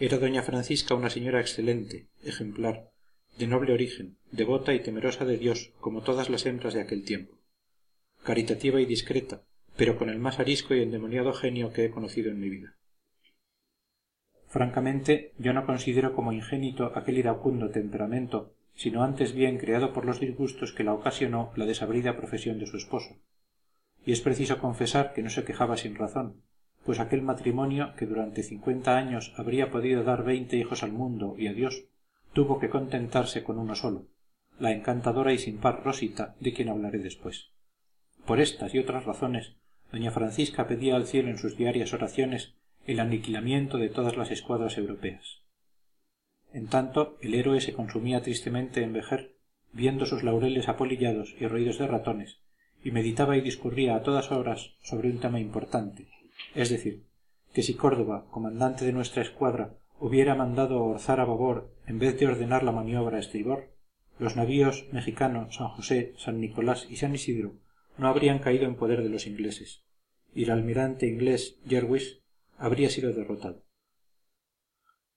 era 0.00 0.16
doña 0.18 0.42
francisca 0.42 0.94
una 0.94 1.10
señora 1.10 1.40
excelente 1.40 2.08
ejemplar 2.24 2.90
de 3.38 3.46
noble 3.46 3.74
origen 3.74 4.16
devota 4.32 4.72
y 4.72 4.80
temerosa 4.80 5.26
de 5.26 5.36
dios 5.36 5.72
como 5.78 6.00
todas 6.00 6.30
las 6.30 6.46
hembras 6.46 6.72
de 6.72 6.80
aquel 6.80 7.04
tiempo. 7.04 7.34
Caritativa 8.24 8.80
y 8.80 8.86
discreta 8.86 9.42
pero 9.76 9.98
con 9.98 10.08
el 10.08 10.18
más 10.18 10.40
arisco 10.40 10.74
y 10.74 10.82
endemoniado 10.82 11.32
genio 11.34 11.72
que 11.72 11.84
he 11.84 11.90
conocido 11.90 12.30
en 12.30 12.40
mi 12.40 12.48
vida. 12.48 12.76
Francamente 14.48 15.32
yo 15.38 15.52
no 15.52 15.66
considero 15.66 16.14
como 16.14 16.32
ingénito 16.32 16.92
aquel 16.96 17.18
iracundo 17.18 17.70
temperamento 17.70 18.54
sino 18.74 19.04
antes 19.04 19.34
bien 19.34 19.58
creado 19.58 19.92
por 19.92 20.06
los 20.06 20.18
disgustos 20.18 20.72
que 20.72 20.84
la 20.84 20.94
ocasionó 20.94 21.52
la 21.56 21.66
desabrida 21.66 22.16
profesión 22.16 22.58
de 22.58 22.66
su 22.66 22.78
esposo. 22.78 23.18
Y 24.06 24.12
es 24.12 24.22
preciso 24.22 24.58
confesar 24.58 25.12
que 25.12 25.22
no 25.22 25.28
se 25.28 25.44
quejaba 25.44 25.76
sin 25.76 25.94
razón 25.94 26.42
pues 26.84 26.98
aquel 26.98 27.22
matrimonio 27.22 27.94
que 27.96 28.06
durante 28.06 28.42
cincuenta 28.42 28.96
años 28.96 29.32
habría 29.36 29.70
podido 29.70 30.02
dar 30.02 30.24
veinte 30.24 30.56
hijos 30.56 30.82
al 30.82 30.92
mundo 30.92 31.34
y 31.36 31.46
a 31.46 31.52
dios 31.52 31.84
tuvo 32.32 32.58
que 32.58 32.70
contentarse 32.70 33.42
con 33.42 33.58
uno 33.58 33.74
solo 33.74 34.06
la 34.58 34.72
encantadora 34.72 35.32
y 35.32 35.38
sin 35.38 35.58
par 35.58 35.82
rosita 35.82 36.36
de 36.38 36.52
quien 36.52 36.68
hablaré 36.68 36.98
después. 36.98 37.50
Por 38.26 38.40
estas 38.40 38.74
y 38.74 38.78
otras 38.78 39.06
razones 39.06 39.56
doña 39.90 40.10
francisca 40.10 40.68
pedía 40.68 40.96
al 40.96 41.06
cielo 41.06 41.30
en 41.30 41.38
sus 41.38 41.56
diarias 41.56 41.94
oraciones 41.94 42.54
el 42.86 43.00
aniquilamiento 43.00 43.78
de 43.78 43.88
todas 43.88 44.16
las 44.16 44.30
escuadras 44.30 44.76
europeas. 44.76 45.42
En 46.52 46.68
tanto 46.68 47.16
el 47.22 47.34
héroe 47.34 47.60
se 47.60 47.72
consumía 47.72 48.22
tristemente 48.22 48.82
en 48.82 48.92
vejer 48.92 49.36
viendo 49.72 50.04
sus 50.04 50.22
laureles 50.22 50.68
apolillados 50.68 51.34
y 51.40 51.46
roídos 51.46 51.78
de 51.78 51.86
ratones 51.86 52.40
y 52.84 52.90
meditaba 52.90 53.36
y 53.36 53.40
discurría 53.40 53.96
a 53.96 54.02
todas 54.02 54.30
horas 54.30 54.74
sobre 54.82 55.10
un 55.10 55.20
tema 55.20 55.40
importante 55.40 56.08
es 56.54 56.70
decir 56.70 57.04
que 57.52 57.62
si 57.62 57.74
córdoba 57.74 58.26
comandante 58.30 58.84
de 58.84 58.92
nuestra 58.92 59.22
escuadra 59.22 59.76
hubiera 59.98 60.34
mandado 60.34 60.82
orzar 60.82 61.20
a 61.20 61.24
babor 61.24 61.74
en 61.86 61.98
vez 61.98 62.18
de 62.18 62.26
ordenar 62.26 62.62
la 62.62 62.72
maniobra 62.72 63.16
a 63.16 63.20
estribor 63.20 63.70
los 64.18 64.36
navíos 64.36 64.86
mexicano 64.92 65.50
san 65.50 65.68
josé 65.68 66.14
san 66.16 66.40
nicolás 66.40 66.86
y 66.90 66.96
san 66.96 67.14
isidro 67.14 67.54
no 67.98 68.08
habrían 68.08 68.38
caído 68.38 68.64
en 68.64 68.76
poder 68.76 69.02
de 69.02 69.08
los 69.08 69.26
ingleses 69.26 69.84
y 70.34 70.44
el 70.44 70.50
almirante 70.50 71.06
inglés 71.06 71.58
jerwis 71.66 72.20
habría 72.56 72.90
sido 72.90 73.12
derrotado. 73.12 73.64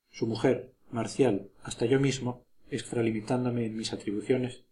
Su 0.10 0.28
mujer 0.28 0.74
marcial 0.90 1.52
hasta 1.64 1.86
yo 1.86 2.00
mismo 2.00 2.46
extralimitándome 2.70 3.66
en 3.66 3.76
mis 3.76 3.94
atribuciones 3.94 4.66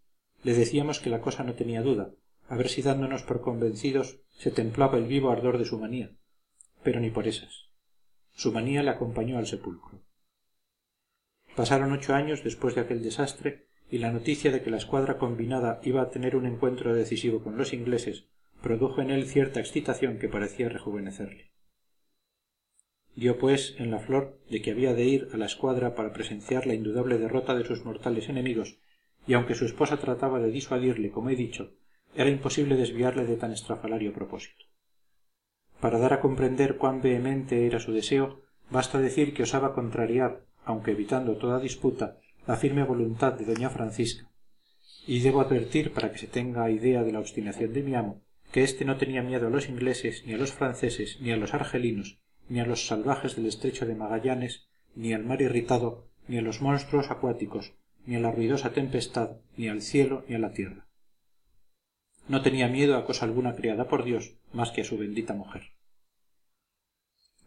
le 0.43 0.53
decíamos 0.53 0.99
que 0.99 1.09
la 1.09 1.21
cosa 1.21 1.43
no 1.43 1.53
tenía 1.53 1.81
duda 1.81 2.11
a 2.47 2.55
ver 2.55 2.69
si 2.69 2.81
dándonos 2.81 3.23
por 3.23 3.41
convencidos 3.41 4.21
se 4.29 4.51
templaba 4.51 4.97
el 4.97 5.05
vivo 5.05 5.31
ardor 5.31 5.57
de 5.57 5.65
su 5.65 5.79
manía 5.79 6.11
pero 6.83 6.99
ni 6.99 7.09
por 7.09 7.27
esas. 7.27 7.69
Su 8.33 8.51
manía 8.51 8.83
le 8.83 8.89
acompañó 8.89 9.37
al 9.37 9.47
sepulcro. 9.47 10.01
Pasaron 11.55 11.91
ocho 11.91 12.13
años 12.13 12.43
después 12.43 12.75
de 12.75 12.81
aquel 12.81 13.03
desastre 13.03 13.67
y 13.89 13.97
la 13.97 14.11
noticia 14.11 14.51
de 14.51 14.61
que 14.63 14.71
la 14.71 14.77
escuadra 14.77 15.17
combinada 15.17 15.81
iba 15.83 16.01
a 16.01 16.09
tener 16.09 16.35
un 16.35 16.45
encuentro 16.45 16.93
decisivo 16.93 17.43
con 17.43 17.57
los 17.57 17.73
ingleses 17.73 18.25
produjo 18.61 19.01
en 19.01 19.11
él 19.11 19.25
cierta 19.25 19.59
excitación 19.59 20.17
que 20.17 20.29
parecía 20.29 20.69
rejuvenecerle. 20.69 21.51
Dio 23.15 23.37
pues 23.37 23.75
en 23.77 23.91
la 23.91 23.99
flor 23.99 24.39
de 24.49 24.61
que 24.61 24.71
había 24.71 24.93
de 24.93 25.03
ir 25.03 25.27
a 25.33 25.37
la 25.37 25.45
escuadra 25.45 25.95
para 25.95 26.13
presenciar 26.13 26.65
la 26.65 26.73
indudable 26.73 27.17
derrota 27.17 27.55
de 27.55 27.65
sus 27.65 27.83
mortales 27.83 28.29
enemigos 28.29 28.79
y 29.27 29.33
aunque 29.33 29.55
su 29.55 29.65
esposa 29.65 29.97
trataba 29.97 30.39
de 30.39 30.51
disuadirle 30.51 31.11
como 31.11 31.29
he 31.29 31.35
dicho 31.35 31.73
era 32.15 32.29
imposible 32.29 32.77
desviarle 32.77 33.25
de 33.25 33.35
tan 33.35 33.51
estrafalario 33.51 34.13
propósito 34.13 34.70
para 35.81 35.99
dar 35.99 36.13
a 36.13 36.21
comprender 36.21 36.77
cuán 36.77 37.01
vehemente 37.01 37.65
era 37.65 37.79
su 37.79 37.91
deseo 37.91 38.41
basta 38.69 38.99
decir 38.99 39.33
que 39.33 39.43
osaba 39.43 39.73
contrariar 39.73 40.45
aunque 40.63 40.91
evitando 40.91 41.37
toda 41.37 41.59
disputa 41.59 42.17
la 42.47 42.55
firme 42.55 42.83
voluntad 42.83 43.33
de 43.33 43.45
doña 43.45 43.69
francisca. 43.69 44.29
Y 45.05 45.19
debo 45.21 45.41
advertir 45.41 45.93
para 45.93 46.11
que 46.11 46.19
se 46.19 46.27
tenga 46.27 46.69
idea 46.69 47.03
de 47.03 47.11
la 47.11 47.19
obstinación 47.19 47.73
de 47.73 47.83
mi 47.83 47.95
amo 47.95 48.21
que 48.51 48.63
éste 48.63 48.85
no 48.85 48.97
tenía 48.97 49.23
miedo 49.23 49.47
a 49.47 49.49
los 49.49 49.69
ingleses 49.69 50.23
ni 50.25 50.33
a 50.33 50.37
los 50.37 50.51
franceses 50.51 51.17
ni 51.21 51.31
a 51.31 51.37
los 51.37 51.53
argelinos 51.53 52.19
ni 52.49 52.59
a 52.59 52.65
los 52.65 52.85
salvajes 52.85 53.35
del 53.35 53.47
estrecho 53.47 53.85
de 53.85 53.95
magallanes 53.95 54.67
ni 54.93 55.13
al 55.13 55.23
mar 55.23 55.41
irritado 55.41 56.09
ni 56.27 56.37
a 56.37 56.41
los 56.41 56.61
monstruos 56.61 57.09
acuáticos 57.09 57.73
ni 58.05 58.15
a 58.15 58.19
la 58.19 58.31
ruidosa 58.31 58.73
tempestad 58.73 59.37
ni 59.57 59.69
al 59.69 59.81
cielo 59.81 60.25
ni 60.27 60.35
a 60.35 60.39
la 60.39 60.51
tierra 60.51 60.85
no 62.31 62.41
tenía 62.41 62.69
miedo 62.69 62.95
a 62.95 63.05
cosa 63.05 63.25
alguna 63.25 63.55
criada 63.57 63.89
por 63.89 64.05
dios 64.05 64.37
más 64.53 64.71
que 64.71 64.81
a 64.81 64.85
su 64.85 64.97
bendita 64.97 65.33
mujer. 65.33 65.63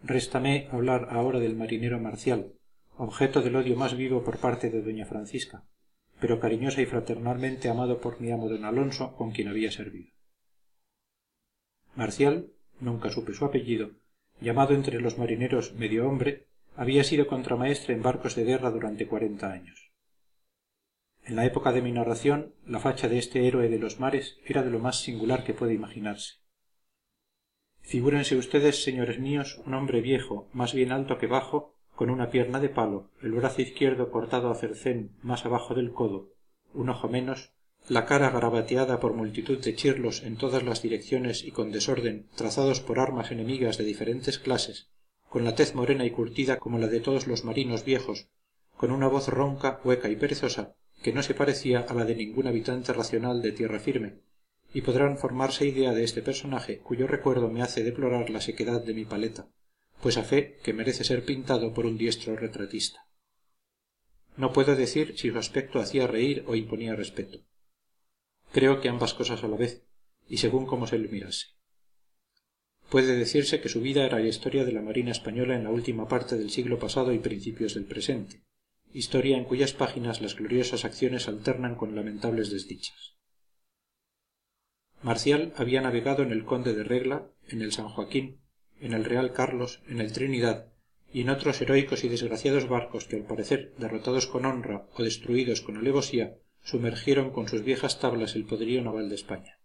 Réstame 0.03 0.69
hablar 0.71 1.09
ahora 1.11 1.41
del 1.41 1.57
marinero 1.57 1.99
marcial 1.99 2.53
objeto 2.99 3.41
del 3.41 3.57
odio 3.57 3.77
más 3.77 3.97
vivo 3.97 4.23
por 4.23 4.37
parte 4.39 4.69
de 4.69 4.83
doña 4.83 5.07
francisca 5.07 5.65
pero 6.21 6.39
cariñosa 6.39 6.83
y 6.83 6.87
fraternalmente 6.87 7.71
amado 7.71 8.01
por 8.03 8.21
mi 8.21 8.31
amo 8.31 8.47
don 8.49 8.65
alonso 8.65 9.17
con 9.17 9.33
quien 9.33 9.49
había 9.49 9.73
servido. 9.73 10.11
Marcial 11.97 12.53
nunca 12.79 13.11
supe 13.11 13.33
su 13.33 13.47
apellido 13.47 13.93
llamado 14.41 14.75
entre 14.75 15.01
los 15.01 15.17
marineros 15.17 15.73
medio 15.75 16.07
hombre 16.07 16.47
había 16.77 17.05
sido 17.05 17.27
contramaestre 17.27 17.95
en 17.95 18.03
barcos 18.03 18.37
de 18.37 18.45
guerra 18.45 18.71
durante 18.71 19.07
cuarenta 19.07 19.51
años 19.51 19.84
en 21.27 21.37
la 21.37 21.47
época 21.47 21.73
de 21.73 21.81
mi 21.81 21.91
narración 21.91 22.55
la 22.67 22.81
facha 22.81 23.09
de 23.09 23.19
este 23.19 23.47
héroe 23.47 23.69
de 23.69 23.79
los 23.79 23.99
mares 23.99 24.39
era 24.45 24.63
de 24.63 24.71
lo 24.71 24.79
más 24.79 25.01
singular 25.01 25.45
que 25.45 25.55
puede 25.55 25.73
imaginarse. 25.73 26.35
Figúrense 27.81 28.37
ustedes 28.37 28.83
señores 28.83 29.19
míos 29.19 29.61
un 29.65 29.75
hombre 29.75 30.01
viejo 30.01 30.49
más 30.53 30.75
bien 30.75 30.93
alto 30.93 31.19
que 31.19 31.27
bajo 31.27 31.75
con 31.95 32.11
una 32.11 32.31
pierna 32.31 32.61
de 32.61 32.69
palo 32.69 33.11
el 33.23 33.33
brazo 33.33 33.63
izquierdo 33.63 34.11
cortado 34.11 34.51
a 34.51 34.55
cercén 34.55 35.13
más 35.23 35.47
abajo 35.47 35.75
del 35.75 35.93
codo 35.93 36.31
un 36.73 36.91
ojo 36.91 37.09
menos 37.09 37.53
la 37.89 38.07
cara 38.07 38.31
garabateada 38.31 39.01
por 39.01 39.13
multitud 39.13 39.63
de 39.63 39.75
chirlos 39.75 40.23
en 40.23 40.37
todas 40.37 40.63
las 40.63 40.83
direcciones 40.83 41.45
y 41.45 41.53
con 41.53 41.71
desorden 41.71 42.27
trazados 42.35 42.81
por 42.81 42.99
armas 42.99 43.31
enemigas 43.31 43.79
de 43.79 43.85
diferentes 43.85 44.39
clases 44.39 44.91
con 45.29 45.45
la 45.45 45.55
tez 45.55 45.75
morena 45.75 46.05
y 46.05 46.11
curtida 46.11 46.59
como 46.59 46.79
la 46.79 46.89
de 46.89 47.01
todos 47.01 47.27
los 47.27 47.45
marinos 47.45 47.85
viejos 47.85 48.29
con 48.77 48.91
una 48.91 49.09
voz 49.09 49.29
ronca 49.29 49.81
hueca 49.85 50.09
y 50.09 50.17
perezosa 50.17 50.75
que 51.05 51.13
no 51.13 51.23
se 51.23 51.35
parecía 51.35 51.81
a 51.81 51.93
la 51.93 52.07
de 52.07 52.17
ningún 52.17 52.47
habitante 52.47 52.95
racional 52.95 53.43
de 53.43 53.53
tierra 53.53 53.79
firme 53.79 54.23
y 54.73 54.81
podrán 54.81 55.19
formarse 55.19 55.67
idea 55.67 55.93
de 55.93 56.03
este 56.03 56.23
personaje 56.23 56.79
cuyo 56.79 57.07
recuerdo 57.07 57.51
me 57.51 57.61
hace 57.61 57.85
deplorar 57.85 58.31
la 58.31 58.41
sequedad 58.41 58.83
de 58.83 58.95
mi 58.95 59.05
paleta 59.05 59.47
pues 60.01 60.17
a 60.17 60.23
fe 60.23 60.59
que 60.65 60.73
merece 60.73 61.05
ser 61.05 61.23
pintado 61.27 61.75
por 61.75 61.85
un 61.85 61.99
diestro 61.99 62.37
retratista. 62.37 63.07
No 64.39 64.55
puedo 64.55 64.75
decir 64.77 65.13
si 65.19 65.31
su 65.31 65.39
aspecto 65.39 65.79
hacía 65.79 66.07
reír 66.07 66.43
o 66.47 66.55
imponía 66.55 66.97
respeto. 66.97 67.41
Creo 68.53 68.81
que 68.81 68.89
ambas 68.89 69.13
cosas 69.13 69.45
a 69.45 69.49
la 69.49 69.59
vez 69.59 69.85
y 70.27 70.39
según 70.39 70.65
como 70.65 70.87
se 70.87 70.99
le 70.99 71.09
mirase. 71.09 71.49
Puede 72.89 73.15
decirse 73.15 73.61
que 73.61 73.69
su 73.69 73.83
vida 73.83 74.07
era 74.07 74.21
la 74.21 74.29
historia 74.29 74.65
de 74.65 74.73
la 74.73 74.81
marina 74.81 75.11
española 75.11 75.55
en 75.55 75.65
la 75.65 75.71
última 75.71 76.09
parte 76.09 76.37
del 76.37 76.51
siglo 76.51 76.79
pasado 76.79 77.13
y 77.13 77.19
principios 77.19 77.75
del 77.75 77.85
presente 77.85 78.43
historia 78.95 79.37
en 79.37 79.45
cuyas 79.45 79.73
páginas 79.73 80.23
las 80.23 80.37
gloriosas 80.37 80.85
acciones 80.85 81.27
alternan 81.27 81.75
con 81.75 81.97
lamentables 81.97 82.53
desdichas. 82.53 83.17
Marcial 85.03 85.53
había 85.57 85.81
navegado 85.81 86.23
en 86.23 86.31
el 86.31 86.45
conde 86.45 86.75
de 86.75 86.85
regla 86.85 87.27
en 87.49 87.61
el 87.61 87.73
san 87.73 87.89
joaquín 87.89 88.41
en 88.81 88.93
el 88.93 89.05
real 89.05 89.33
carlos 89.33 89.83
en 89.89 90.01
el 90.01 90.13
trinidad 90.13 90.73
y 91.13 91.23
en 91.23 91.31
otros 91.31 91.61
heroicos 91.61 92.05
y 92.05 92.09
desgraciados 92.09 92.69
barcos 92.69 93.07
que 93.07 93.17
al 93.17 93.25
parecer 93.25 93.75
derrotados 93.79 94.29
con 94.29 94.47
honra 94.47 94.87
o 94.95 95.03
destruidos 95.03 95.61
con 95.61 95.77
alevosía 95.77 96.37
sumergieron 96.63 97.31
con 97.31 97.49
sus 97.49 97.65
viejas 97.65 97.99
tablas 97.99 98.37
el 98.37 98.47
poderío 98.47 98.81
naval 98.81 99.09
de 99.09 99.17
españa. 99.17 99.59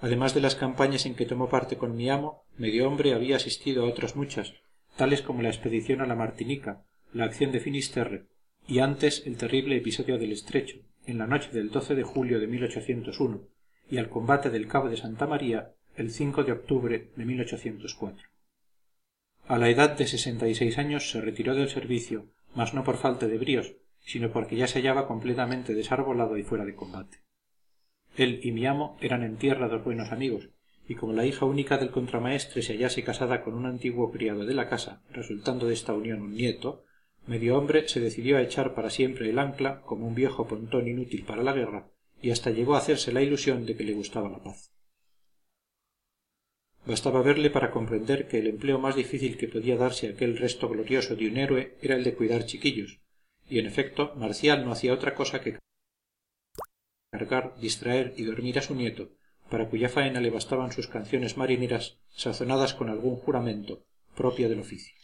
Además 0.00 0.34
de 0.34 0.42
las 0.42 0.54
campañas 0.54 1.06
en 1.06 1.14
que 1.14 1.26
tomó 1.26 1.48
parte 1.48 1.78
con 1.78 1.96
mi 1.96 2.10
amo 2.10 2.44
medio 2.58 2.86
hombre 2.86 3.14
había 3.14 3.36
asistido 3.36 3.84
a 3.84 3.88
otras 3.88 4.16
muchas 4.16 4.52
tales 4.96 5.22
como 5.22 5.40
la 5.40 5.48
expedición 5.48 6.02
a 6.02 6.06
la 6.06 6.14
martinica 6.14 6.84
la 7.12 7.24
acción 7.24 7.52
de 7.52 7.60
finisterre 7.60 8.26
y 8.66 8.80
antes 8.80 9.26
el 9.26 9.36
terrible 9.36 9.76
episodio 9.76 10.18
del 10.18 10.32
estrecho 10.32 10.78
en 11.06 11.18
la 11.18 11.26
noche 11.26 11.50
del 11.52 11.70
de 11.70 12.02
julio 12.02 12.38
de 12.38 13.40
y 13.90 13.96
al 13.96 14.10
combate 14.10 14.50
del 14.50 14.68
cabo 14.68 14.90
de 14.90 14.98
santa 14.98 15.26
maría 15.26 15.72
el 15.96 16.10
5 16.10 16.44
de 16.44 16.52
octubre 16.52 17.10
de 17.16 17.24
1804. 17.24 18.28
A 19.46 19.56
la 19.56 19.70
edad 19.70 19.96
de 19.96 20.06
sesenta 20.06 20.46
y 20.46 20.54
seis 20.54 20.76
años 20.76 21.10
se 21.10 21.22
retiró 21.22 21.54
del 21.54 21.70
servicio, 21.70 22.26
mas 22.54 22.74
no 22.74 22.84
por 22.84 22.98
falta 22.98 23.26
de 23.26 23.38
bríos, 23.38 23.76
sino 24.00 24.30
porque 24.30 24.56
ya 24.56 24.66
se 24.66 24.80
hallaba 24.80 25.08
completamente 25.08 25.74
desarbolado 25.74 26.36
y 26.36 26.42
fuera 26.42 26.66
de 26.66 26.74
combate. 26.74 27.22
Él 28.16 28.40
y 28.42 28.52
mi 28.52 28.66
amo 28.66 28.98
eran 29.00 29.22
en 29.22 29.38
tierra 29.38 29.68
dos 29.68 29.82
buenos 29.82 30.12
amigos, 30.12 30.50
y 30.86 30.94
como 30.94 31.14
la 31.14 31.24
hija 31.24 31.46
única 31.46 31.78
del 31.78 31.90
contramaestre 31.90 32.60
se 32.60 32.74
hallase 32.74 33.02
casada 33.02 33.42
con 33.42 33.54
un 33.54 33.64
antiguo 33.64 34.10
criado 34.10 34.44
de 34.44 34.54
la 34.54 34.68
casa, 34.68 35.02
resultando 35.10 35.66
de 35.66 35.74
esta 35.74 35.94
unión 35.94 36.20
un 36.20 36.34
nieto, 36.34 36.84
medio 37.28 37.58
hombre 37.58 37.86
se 37.88 38.00
decidió 38.00 38.38
a 38.38 38.42
echar 38.42 38.74
para 38.74 38.90
siempre 38.90 39.28
el 39.28 39.38
ancla 39.38 39.82
como 39.82 40.08
un 40.08 40.14
viejo 40.14 40.48
pontón 40.48 40.88
inútil 40.88 41.24
para 41.24 41.42
la 41.42 41.52
guerra, 41.52 41.90
y 42.22 42.30
hasta 42.30 42.50
llegó 42.50 42.74
a 42.74 42.78
hacerse 42.78 43.12
la 43.12 43.22
ilusión 43.22 43.66
de 43.66 43.76
que 43.76 43.84
le 43.84 43.92
gustaba 43.92 44.30
la 44.30 44.42
paz. 44.42 44.72
Bastaba 46.86 47.20
verle 47.20 47.50
para 47.50 47.70
comprender 47.70 48.28
que 48.28 48.38
el 48.38 48.46
empleo 48.46 48.78
más 48.78 48.96
difícil 48.96 49.36
que 49.36 49.46
podía 49.46 49.76
darse 49.76 50.08
aquel 50.08 50.38
resto 50.38 50.70
glorioso 50.70 51.16
de 51.16 51.28
un 51.28 51.36
héroe 51.36 51.76
era 51.82 51.96
el 51.96 52.02
de 52.02 52.14
cuidar 52.14 52.46
chiquillos, 52.46 53.00
y 53.46 53.58
en 53.58 53.66
efecto 53.66 54.14
Marcial 54.16 54.64
no 54.64 54.72
hacía 54.72 54.94
otra 54.94 55.14
cosa 55.14 55.42
que 55.42 55.58
cargar, 57.10 57.58
distraer 57.60 58.14
y 58.16 58.24
dormir 58.24 58.58
a 58.58 58.62
su 58.62 58.74
nieto, 58.74 59.10
para 59.50 59.68
cuya 59.68 59.90
faena 59.90 60.20
le 60.20 60.30
bastaban 60.30 60.72
sus 60.72 60.88
canciones 60.88 61.36
marineras 61.36 61.98
sazonadas 62.08 62.72
con 62.72 62.88
algún 62.88 63.16
juramento 63.16 63.84
propio 64.14 64.48
del 64.48 64.60
oficio. 64.60 64.94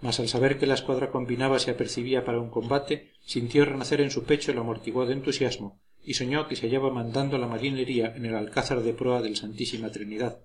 Mas 0.00 0.20
al 0.20 0.28
saber 0.28 0.58
que 0.58 0.66
la 0.66 0.74
escuadra 0.74 1.10
combinaba 1.10 1.58
se 1.58 1.70
apercibía 1.70 2.24
para 2.24 2.40
un 2.40 2.50
combate, 2.50 3.12
sintió 3.24 3.64
renacer 3.64 4.00
en 4.00 4.10
su 4.10 4.24
pecho 4.24 4.52
el 4.52 4.58
amortiguado 4.58 5.10
entusiasmo 5.12 5.80
y 6.04 6.14
soñó 6.14 6.48
que 6.48 6.56
se 6.56 6.66
hallaba 6.66 6.90
mandando 6.90 7.36
la 7.36 7.48
marinería 7.48 8.14
en 8.16 8.24
el 8.24 8.34
alcázar 8.34 8.80
de 8.82 8.94
proa 8.94 9.20
del 9.20 9.36
Santísima 9.36 9.90
Trinidad. 9.90 10.40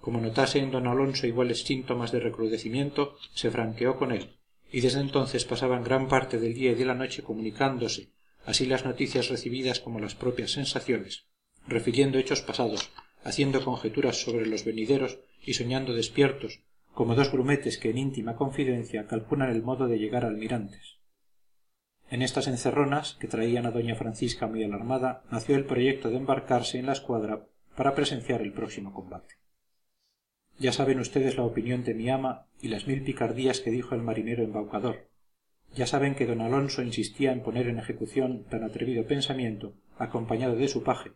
Como 0.00 0.20
notase 0.20 0.58
en 0.58 0.70
don 0.70 0.86
Alonso 0.86 1.26
iguales 1.26 1.64
síntomas 1.64 2.12
de 2.12 2.20
recrudecimiento, 2.20 3.16
se 3.34 3.50
franqueó 3.50 3.98
con 3.98 4.10
él, 4.10 4.38
y 4.72 4.80
desde 4.80 5.00
entonces 5.00 5.44
pasaban 5.44 5.84
gran 5.84 6.08
parte 6.08 6.38
del 6.38 6.54
día 6.54 6.72
y 6.72 6.74
de 6.74 6.86
la 6.86 6.94
noche 6.94 7.22
comunicándose, 7.22 8.10
así 8.46 8.66
las 8.66 8.84
noticias 8.84 9.28
recibidas 9.28 9.80
como 9.80 10.00
las 10.00 10.14
propias 10.14 10.52
sensaciones, 10.52 11.26
refiriendo 11.66 12.18
hechos 12.18 12.40
pasados, 12.40 12.90
haciendo 13.22 13.64
conjeturas 13.64 14.20
sobre 14.20 14.46
los 14.46 14.64
venideros 14.64 15.18
y 15.44 15.54
soñando 15.54 15.92
despiertos, 15.92 16.60
como 16.92 17.14
dos 17.14 17.32
grumetes 17.32 17.78
que 17.78 17.90
en 17.90 17.98
íntima 17.98 18.36
confidencia 18.36 19.06
calculan 19.06 19.50
el 19.50 19.62
modo 19.62 19.88
de 19.88 19.98
llegar 19.98 20.24
a 20.24 20.28
almirantes. 20.28 20.98
En 22.10 22.20
estas 22.20 22.46
encerronas 22.46 23.16
que 23.18 23.28
traían 23.28 23.64
a 23.64 23.70
doña 23.70 23.94
francisca 23.94 24.46
muy 24.46 24.62
alarmada 24.62 25.22
nació 25.30 25.56
el 25.56 25.64
proyecto 25.64 26.10
de 26.10 26.18
embarcarse 26.18 26.78
en 26.78 26.86
la 26.86 26.92
escuadra 26.92 27.46
para 27.74 27.94
presenciar 27.94 28.42
el 28.42 28.52
próximo 28.52 28.92
combate. 28.92 29.36
Ya 30.58 30.72
saben 30.72 31.00
ustedes 31.00 31.36
la 31.36 31.44
opinión 31.44 31.84
de 31.84 31.94
mi 31.94 32.10
ama 32.10 32.46
y 32.60 32.68
las 32.68 32.86
mil 32.86 33.02
picardías 33.02 33.60
que 33.60 33.70
dijo 33.70 33.94
el 33.94 34.02
marinero 34.02 34.44
embaucador. 34.44 35.08
Ya 35.74 35.86
saben 35.86 36.14
que 36.14 36.26
don 36.26 36.42
alonso 36.42 36.82
insistía 36.82 37.32
en 37.32 37.42
poner 37.42 37.66
en 37.68 37.78
ejecución 37.78 38.44
tan 38.44 38.62
atrevido 38.62 39.06
pensamiento 39.06 39.72
acompañado 39.96 40.54
de 40.54 40.68
su 40.68 40.82
paje 40.82 41.12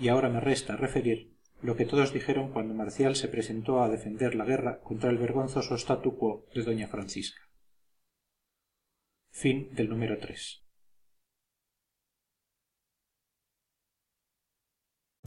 y 0.00 0.08
ahora 0.08 0.30
me 0.30 0.40
resta 0.40 0.76
referir 0.76 1.36
lo 1.60 1.76
que 1.76 1.84
todos 1.84 2.12
dijeron 2.12 2.52
cuando 2.52 2.74
marcial 2.74 3.16
se 3.16 3.28
presentó 3.28 3.82
a 3.82 3.88
defender 3.88 4.34
la 4.34 4.44
guerra 4.44 4.80
contra 4.80 5.10
el 5.10 5.18
vergonzoso 5.18 5.74
statu 5.74 6.16
quo 6.16 6.46
de 6.54 6.62
doña 6.62 6.88
francisca 6.88 7.48
Fin 9.30 9.72
del 9.74 9.88
número 9.88 10.18
3. 10.18 10.64